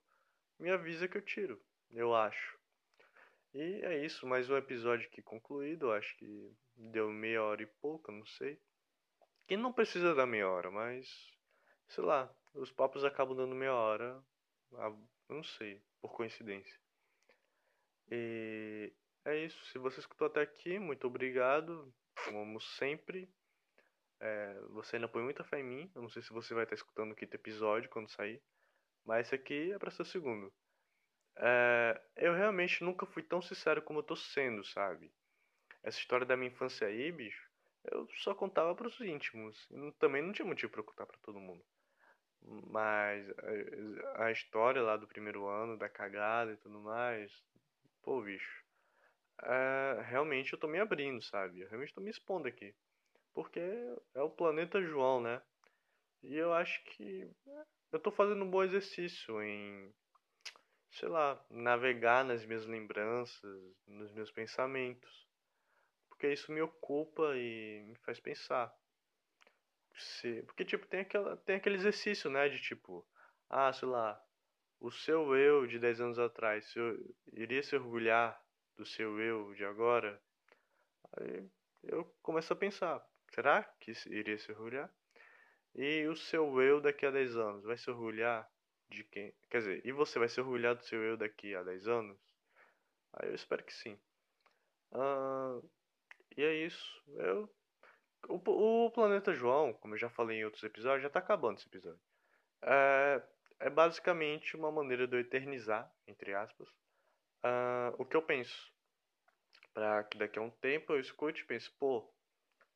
me 0.58 0.70
avisa 0.70 1.08
que 1.08 1.18
eu 1.18 1.22
tiro 1.22 1.62
eu 1.96 2.14
acho. 2.14 2.58
E 3.54 3.82
é 3.84 4.06
isso, 4.06 4.28
mais 4.28 4.50
um 4.50 4.58
episódio 4.58 5.08
aqui 5.08 5.22
concluído. 5.22 5.92
Acho 5.92 6.16
que 6.18 6.52
deu 6.76 7.10
meia 7.10 7.42
hora 7.42 7.64
e 7.64 7.68
pouca, 7.82 8.12
não 8.12 8.26
sei. 8.26 8.60
E 9.50 9.56
não 9.56 9.72
precisa 9.72 10.14
dar 10.14 10.26
meia 10.26 10.50
hora, 10.50 10.70
mas 10.70 11.08
sei 11.88 12.04
lá, 12.04 12.34
os 12.54 12.72
papos 12.72 13.04
acabam 13.04 13.36
dando 13.36 13.56
meia 13.56 13.74
hora. 13.74 14.24
Não 15.30 15.44
sei, 15.44 15.82
por 16.02 16.14
coincidência. 16.14 16.80
E 18.12 18.94
é 19.24 19.38
isso. 19.38 19.64
Se 19.66 19.78
você 19.78 20.00
escutou 20.00 20.28
até 20.28 20.42
aqui, 20.42 20.78
muito 20.80 21.08
obrigado. 21.08 21.94
Como 22.30 22.60
sempre. 22.62 23.30
É, 24.20 24.60
você 24.70 24.96
ainda 24.96 25.08
põe 25.08 25.24
muita 25.24 25.44
fé 25.44 25.60
em 25.60 25.64
mim. 25.64 25.92
Eu 25.96 26.02
não 26.02 26.10
sei 26.10 26.22
se 26.22 26.32
você 26.32 26.54
vai 26.54 26.64
estar 26.64 26.76
escutando 26.76 27.12
o 27.12 27.16
quinto 27.16 27.36
episódio 27.36 27.90
quando 27.90 28.10
sair. 28.10 28.42
Mas 29.04 29.28
esse 29.28 29.36
aqui 29.36 29.72
é 29.72 29.80
para 29.80 29.92
ser 29.92 30.04
o 30.04 30.06
segundo. 30.06 30.54
É, 31.38 32.02
eu 32.16 32.34
realmente 32.34 32.84
nunca 32.84 33.06
fui 33.06 33.22
tão 33.22 33.42
sincero 33.42 33.82
como 33.82 34.00
eu 34.00 34.04
tô 34.04 34.16
sendo, 34.16 34.64
sabe? 34.64 35.12
Essa 35.84 36.00
história 36.00 36.26
da 36.26 36.38
minha 36.38 36.50
infância 36.50 36.88
aí, 36.88 37.12
bicho, 37.12 37.50
eu 37.92 38.08
só 38.18 38.34
contava 38.34 38.74
pros 38.74 39.00
íntimos. 39.02 39.68
E 39.70 39.92
também 40.00 40.22
não 40.22 40.32
tinha 40.32 40.48
motivo 40.48 40.72
pra 40.72 40.84
contar 40.84 41.06
pra 41.06 41.18
todo 41.20 41.40
mundo. 41.40 41.64
Mas 42.70 43.28
a, 44.16 44.26
a 44.26 44.32
história 44.32 44.82
lá 44.82 44.98
do 44.98 45.08
primeiro 45.08 45.48
ano, 45.48 45.78
da 45.78 45.90
cagada 45.90 46.52
e 46.54 46.58
tudo 46.58 46.80
mais, 46.80 47.32
pô, 48.04 48.22
bicho. 48.22 48.64
É, 49.44 50.02
realmente 50.04 50.54
eu 50.54 50.60
tô 50.60 50.68
me 50.68 50.80
abrindo, 50.80 51.22
sabe? 51.24 51.62
Eu 51.62 51.70
realmente 51.70 51.94
tô 51.94 52.02
me 52.02 52.10
expondo 52.10 52.48
aqui. 52.48 52.74
Porque 53.34 53.60
é 54.14 54.22
o 54.22 54.30
planeta 54.30 54.82
João, 54.82 55.22
né? 55.22 55.42
E 56.24 56.36
eu 56.36 56.54
acho 56.54 56.84
que 56.86 57.30
eu 57.92 58.00
tô 58.00 58.12
fazendo 58.12 58.44
um 58.44 58.50
bom 58.50 58.64
exercício 58.64 59.42
em 59.44 59.94
sei 60.92 61.10
lá, 61.10 61.44
navegar 61.50 62.24
nas 62.24 62.46
minhas 62.46 62.66
lembranças, 62.66 63.62
nos 63.86 64.12
meus 64.14 64.32
pensamentos. 64.32 65.28
Porque 66.10 66.32
isso 66.32 66.52
me 66.52 66.62
ocupa 66.62 67.36
e 67.36 67.84
me 67.88 67.96
faz 68.06 68.20
pensar. 68.20 68.74
Se, 69.98 70.44
porque, 70.44 70.66
tipo, 70.66 70.86
tem, 70.88 71.02
aquela, 71.02 71.38
tem 71.38 71.56
aquele 71.56 71.76
exercício, 71.76 72.30
né? 72.30 72.50
De 72.50 72.62
tipo, 72.62 73.08
ah, 73.50 73.72
sei 73.72 73.88
lá, 73.88 74.22
o 74.80 74.92
seu 74.92 75.36
eu 75.36 75.66
de 75.66 75.80
10 75.80 76.02
anos 76.02 76.20
atrás, 76.20 76.70
se 76.72 76.80
eu 76.80 76.98
iria 77.34 77.64
se 77.64 77.76
orgulhar 77.76 78.40
do 78.78 78.86
seu 78.86 79.20
eu 79.20 79.54
de 79.54 79.66
agora? 79.66 80.22
Aí 81.18 81.50
eu 81.84 82.06
começo 82.22 82.52
a 82.52 82.56
pensar, 82.56 83.06
será 83.34 83.64
que 83.80 83.94
iria 84.08 84.38
se 84.38 84.52
orgulhar? 84.52 84.92
E 85.76 86.08
o 86.08 86.16
seu 86.16 86.62
eu 86.62 86.82
daqui 86.82 87.06
a 87.06 87.12
10 87.12 87.36
anos 87.36 87.64
vai 87.64 87.78
se 87.78 87.90
orgulhar 87.90 88.50
de 88.90 89.04
quem. 89.06 89.34
Quer 89.50 89.60
dizer, 89.60 89.82
e 89.86 89.92
você 89.92 90.20
vai 90.20 90.30
se 90.30 90.40
orgulhar 90.40 90.76
do 90.76 90.84
seu 90.84 91.02
eu 91.04 91.18
daqui 91.18 91.56
a 91.56 91.64
10 91.64 91.88
anos? 91.88 92.18
Aí 93.14 93.30
eu 93.30 93.36
espero 93.36 93.64
que 93.64 93.74
sim. 93.74 94.00
Uh, 94.92 95.68
e 96.38 96.44
é 96.44 96.54
isso. 96.66 97.04
Eu, 97.18 97.54
o, 98.28 98.86
o, 98.86 98.92
Planeta 98.92 99.34
João, 99.34 99.74
como 99.74 99.94
eu 99.94 100.00
já 100.00 100.10
falei 100.10 100.40
em 100.40 100.46
outros 100.46 100.64
episódios, 100.64 101.04
já 101.04 101.10
tá 101.10 101.20
acabando 101.20 101.58
esse 101.58 101.68
episódio. 101.68 102.02
É, 102.62 103.22
é 103.60 103.70
basicamente 103.70 104.56
uma 104.56 104.72
maneira 104.72 105.08
de 105.08 105.16
eu 105.16 105.20
eternizar, 105.20 105.92
entre 106.08 106.34
aspas, 106.34 106.68
uh, 107.44 107.96
o 107.98 108.06
que 108.06 108.16
eu 108.16 108.22
penso. 108.22 108.74
Pra 109.74 110.04
que 110.04 110.18
daqui 110.18 110.40
a 110.40 110.42
um 110.42 110.50
tempo 110.50 110.94
eu 110.94 111.00
escute 111.00 111.42
e 111.42 111.46
pense, 111.46 111.70
pô, 111.72 112.10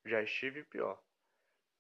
já 0.06 0.22
estive 0.22 0.64
pior. 0.64 1.02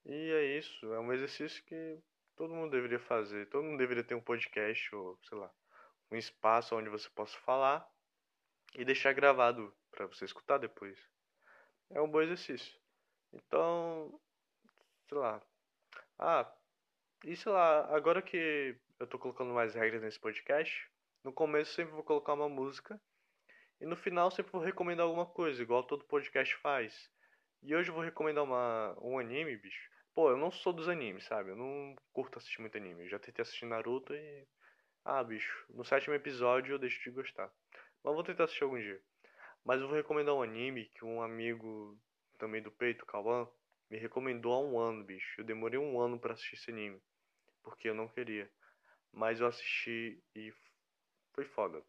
E 0.05 0.31
é 0.31 0.57
isso, 0.57 0.93
é 0.93 0.99
um 0.99 1.11
exercício 1.11 1.63
que 1.65 1.99
todo 2.35 2.53
mundo 2.53 2.71
deveria 2.71 2.99
fazer. 2.99 3.49
Todo 3.49 3.63
mundo 3.63 3.77
deveria 3.77 4.03
ter 4.03 4.15
um 4.15 4.21
podcast 4.21 4.95
ou, 4.95 5.19
sei 5.23 5.37
lá, 5.37 5.51
um 6.11 6.15
espaço 6.15 6.75
onde 6.75 6.89
você 6.89 7.09
possa 7.09 7.37
falar 7.39 7.87
e 8.75 8.85
deixar 8.85 9.13
gravado 9.13 9.75
para 9.91 10.05
você 10.05 10.25
escutar 10.25 10.57
depois. 10.57 10.97
É 11.89 12.01
um 12.01 12.09
bom 12.09 12.21
exercício. 12.21 12.79
Então, 13.33 14.19
sei 15.07 15.17
lá. 15.17 15.41
Ah, 16.17 16.51
e 17.25 17.35
sei 17.35 17.51
lá, 17.51 17.85
agora 17.95 18.21
que 18.21 18.75
eu 18.99 19.07
tô 19.07 19.19
colocando 19.19 19.53
mais 19.53 19.75
regras 19.75 20.01
nesse 20.01 20.19
podcast, 20.19 20.89
no 21.23 21.33
começo 21.33 21.73
sempre 21.73 21.93
vou 21.93 22.03
colocar 22.03 22.33
uma 22.33 22.49
música 22.49 22.99
e 23.81 23.85
no 23.85 23.95
final 23.95 24.31
sempre 24.31 24.51
vou 24.51 24.61
recomendar 24.61 25.05
alguma 25.05 25.25
coisa, 25.25 25.61
igual 25.61 25.83
todo 25.83 26.05
podcast 26.05 26.55
faz. 26.57 27.09
E 27.63 27.75
hoje 27.75 27.89
eu 27.89 27.95
vou 27.95 28.03
recomendar 28.03 28.43
uma, 28.43 28.97
um 29.01 29.19
anime, 29.19 29.57
bicho, 29.57 29.89
Pô, 30.19 30.31
eu 30.31 30.37
não 30.37 30.51
sou 30.51 30.73
dos 30.73 30.89
animes, 30.89 31.23
sabe? 31.23 31.51
Eu 31.51 31.55
não 31.55 31.95
curto 32.11 32.37
assistir 32.37 32.59
muito 32.59 32.75
anime. 32.77 33.03
Eu 33.03 33.09
já 33.09 33.19
tentei 33.19 33.41
assistir 33.41 33.65
Naruto 33.65 34.13
e. 34.13 34.45
Ah, 35.05 35.23
bicho, 35.23 35.65
no 35.69 35.85
sétimo 35.85 36.13
episódio 36.13 36.73
eu 36.73 36.77
deixo 36.77 37.01
de 37.01 37.09
gostar. 37.09 37.49
Mas 38.03 38.13
vou 38.13 38.23
tentar 38.23 38.43
assistir 38.43 38.65
algum 38.65 38.77
dia. 38.77 39.01
Mas 39.63 39.79
eu 39.79 39.87
vou 39.87 39.95
recomendar 39.95 40.35
um 40.35 40.41
anime 40.41 40.91
que 40.95 41.05
um 41.05 41.21
amigo 41.21 41.97
também 42.39 42.61
do 42.61 42.71
peito, 42.71 43.05
Kawan, 43.05 43.47
me 43.89 43.97
recomendou 43.97 44.53
há 44.53 44.59
um 44.59 44.79
ano, 44.79 45.03
bicho. 45.03 45.39
Eu 45.39 45.45
demorei 45.45 45.77
um 45.77 45.99
ano 45.99 46.19
para 46.19 46.33
assistir 46.33 46.55
esse 46.55 46.71
anime. 46.71 47.01
Porque 47.61 47.89
eu 47.89 47.93
não 47.93 48.07
queria. 48.07 48.49
Mas 49.11 49.39
eu 49.39 49.47
assisti 49.47 50.23
e 50.35 50.51
foi 51.33 51.45
foda. 51.45 51.83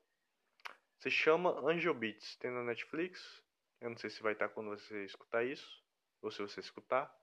Se 0.98 1.10
chama 1.10 1.58
Angel 1.60 1.94
Beats. 1.94 2.36
Tem 2.36 2.50
na 2.50 2.62
Netflix. 2.62 3.42
Eu 3.80 3.90
não 3.90 3.96
sei 3.96 4.10
se 4.10 4.22
vai 4.22 4.34
estar 4.34 4.48
quando 4.48 4.70
você 4.70 5.04
escutar 5.04 5.44
isso. 5.44 5.82
Ou 6.20 6.30
se 6.30 6.42
você 6.42 6.60
escutar. 6.60 7.14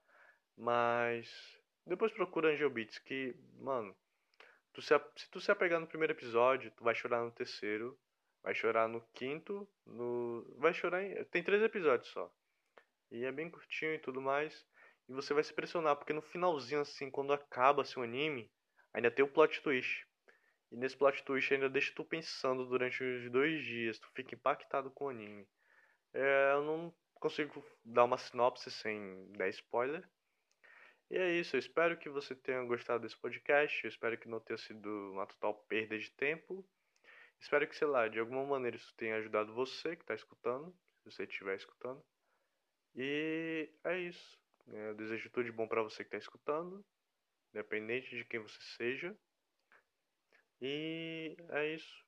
Mas 0.55 1.29
depois 1.85 2.11
procura 2.11 2.51
Angel 2.51 2.69
Beats 2.69 2.97
que, 2.99 3.35
mano, 3.59 3.95
tu 4.73 4.81
se, 4.81 4.93
se 5.15 5.29
tu 5.29 5.39
se 5.39 5.51
apegar 5.51 5.79
no 5.79 5.87
primeiro 5.87 6.13
episódio, 6.13 6.71
tu 6.71 6.83
vai 6.83 6.95
chorar 6.95 7.23
no 7.23 7.31
terceiro. 7.31 7.97
vai 8.43 8.55
chorar 8.55 8.87
no 8.87 9.01
quinto, 9.13 9.67
no 9.85 10.45
vai 10.57 10.73
chorar 10.73 11.03
em... 11.03 11.23
tem 11.25 11.43
três 11.43 11.61
episódios 11.61 12.07
só. 12.09 12.31
E 13.11 13.23
é 13.25 13.31
bem 13.31 13.49
curtinho 13.49 13.95
e 13.95 13.99
tudo 13.99 14.21
mais. 14.21 14.65
E 15.07 15.13
você 15.13 15.33
vai 15.33 15.43
se 15.43 15.53
pressionar, 15.53 15.95
porque 15.95 16.13
no 16.13 16.21
finalzinho, 16.21 16.81
assim, 16.81 17.09
quando 17.09 17.31
acaba 17.31 17.81
assim, 17.81 17.99
o 17.99 18.03
anime, 18.03 18.51
ainda 18.93 19.09
tem 19.09 19.23
o 19.23 19.31
plot 19.31 19.61
twist. 19.61 20.05
E 20.71 20.75
nesse 20.75 20.97
plot 20.97 21.23
twist 21.23 21.53
ainda 21.53 21.69
deixa 21.69 21.93
tu 21.95 22.03
pensando 22.03 22.65
durante 22.65 23.01
os 23.01 23.31
dois 23.31 23.63
dias, 23.63 23.99
tu 23.99 24.09
fica 24.13 24.35
impactado 24.35 24.91
com 24.91 25.05
o 25.05 25.09
anime. 25.09 25.47
É, 26.13 26.53
eu 26.53 26.63
não 26.63 26.93
consigo 27.15 27.63
dar 27.85 28.03
uma 28.03 28.17
sinopse 28.17 28.69
sem 28.69 29.31
dar 29.31 29.47
spoiler. 29.49 30.07
E 31.09 31.17
é 31.17 31.31
isso, 31.31 31.55
eu 31.55 31.59
espero 31.59 31.97
que 31.97 32.09
você 32.09 32.35
tenha 32.35 32.61
gostado 32.65 33.03
desse 33.03 33.17
podcast, 33.17 33.81
eu 33.83 33.89
espero 33.89 34.17
que 34.17 34.27
não 34.27 34.41
tenha 34.41 34.57
sido 34.57 34.89
uma 35.13 35.25
total 35.25 35.53
perda 35.69 35.97
de 35.97 36.11
tempo. 36.11 36.67
Espero 37.39 37.65
que, 37.67 37.75
sei 37.75 37.87
lá, 37.87 38.09
de 38.09 38.19
alguma 38.19 38.45
maneira 38.45 38.75
isso 38.75 38.93
tenha 38.97 39.15
ajudado 39.15 39.53
você 39.53 39.95
que 39.95 40.03
está 40.03 40.15
escutando, 40.15 40.75
se 41.03 41.11
você 41.11 41.23
estiver 41.23 41.55
escutando. 41.55 42.03
E 42.97 43.69
é 43.83 43.99
isso. 43.99 44.39
Eu 44.67 44.95
desejo 44.95 45.29
tudo 45.29 45.45
de 45.45 45.51
bom 45.51 45.67
para 45.67 45.83
você 45.83 45.97
que 46.03 46.07
está 46.07 46.17
escutando, 46.17 46.83
independente 47.53 48.09
de 48.09 48.25
quem 48.25 48.39
você 48.39 48.59
seja. 48.75 49.15
E 50.59 51.37
é 51.49 51.75
isso. 51.75 52.03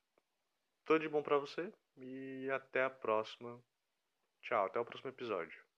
Tudo 0.84 1.02
de 1.02 1.08
bom 1.08 1.22
para 1.22 1.38
você 1.38 1.72
e 1.96 2.50
até 2.50 2.82
a 2.82 2.90
próxima. 2.90 3.62
Tchau, 4.42 4.66
até 4.66 4.80
o 4.80 4.84
próximo 4.84 5.10
episódio. 5.10 5.69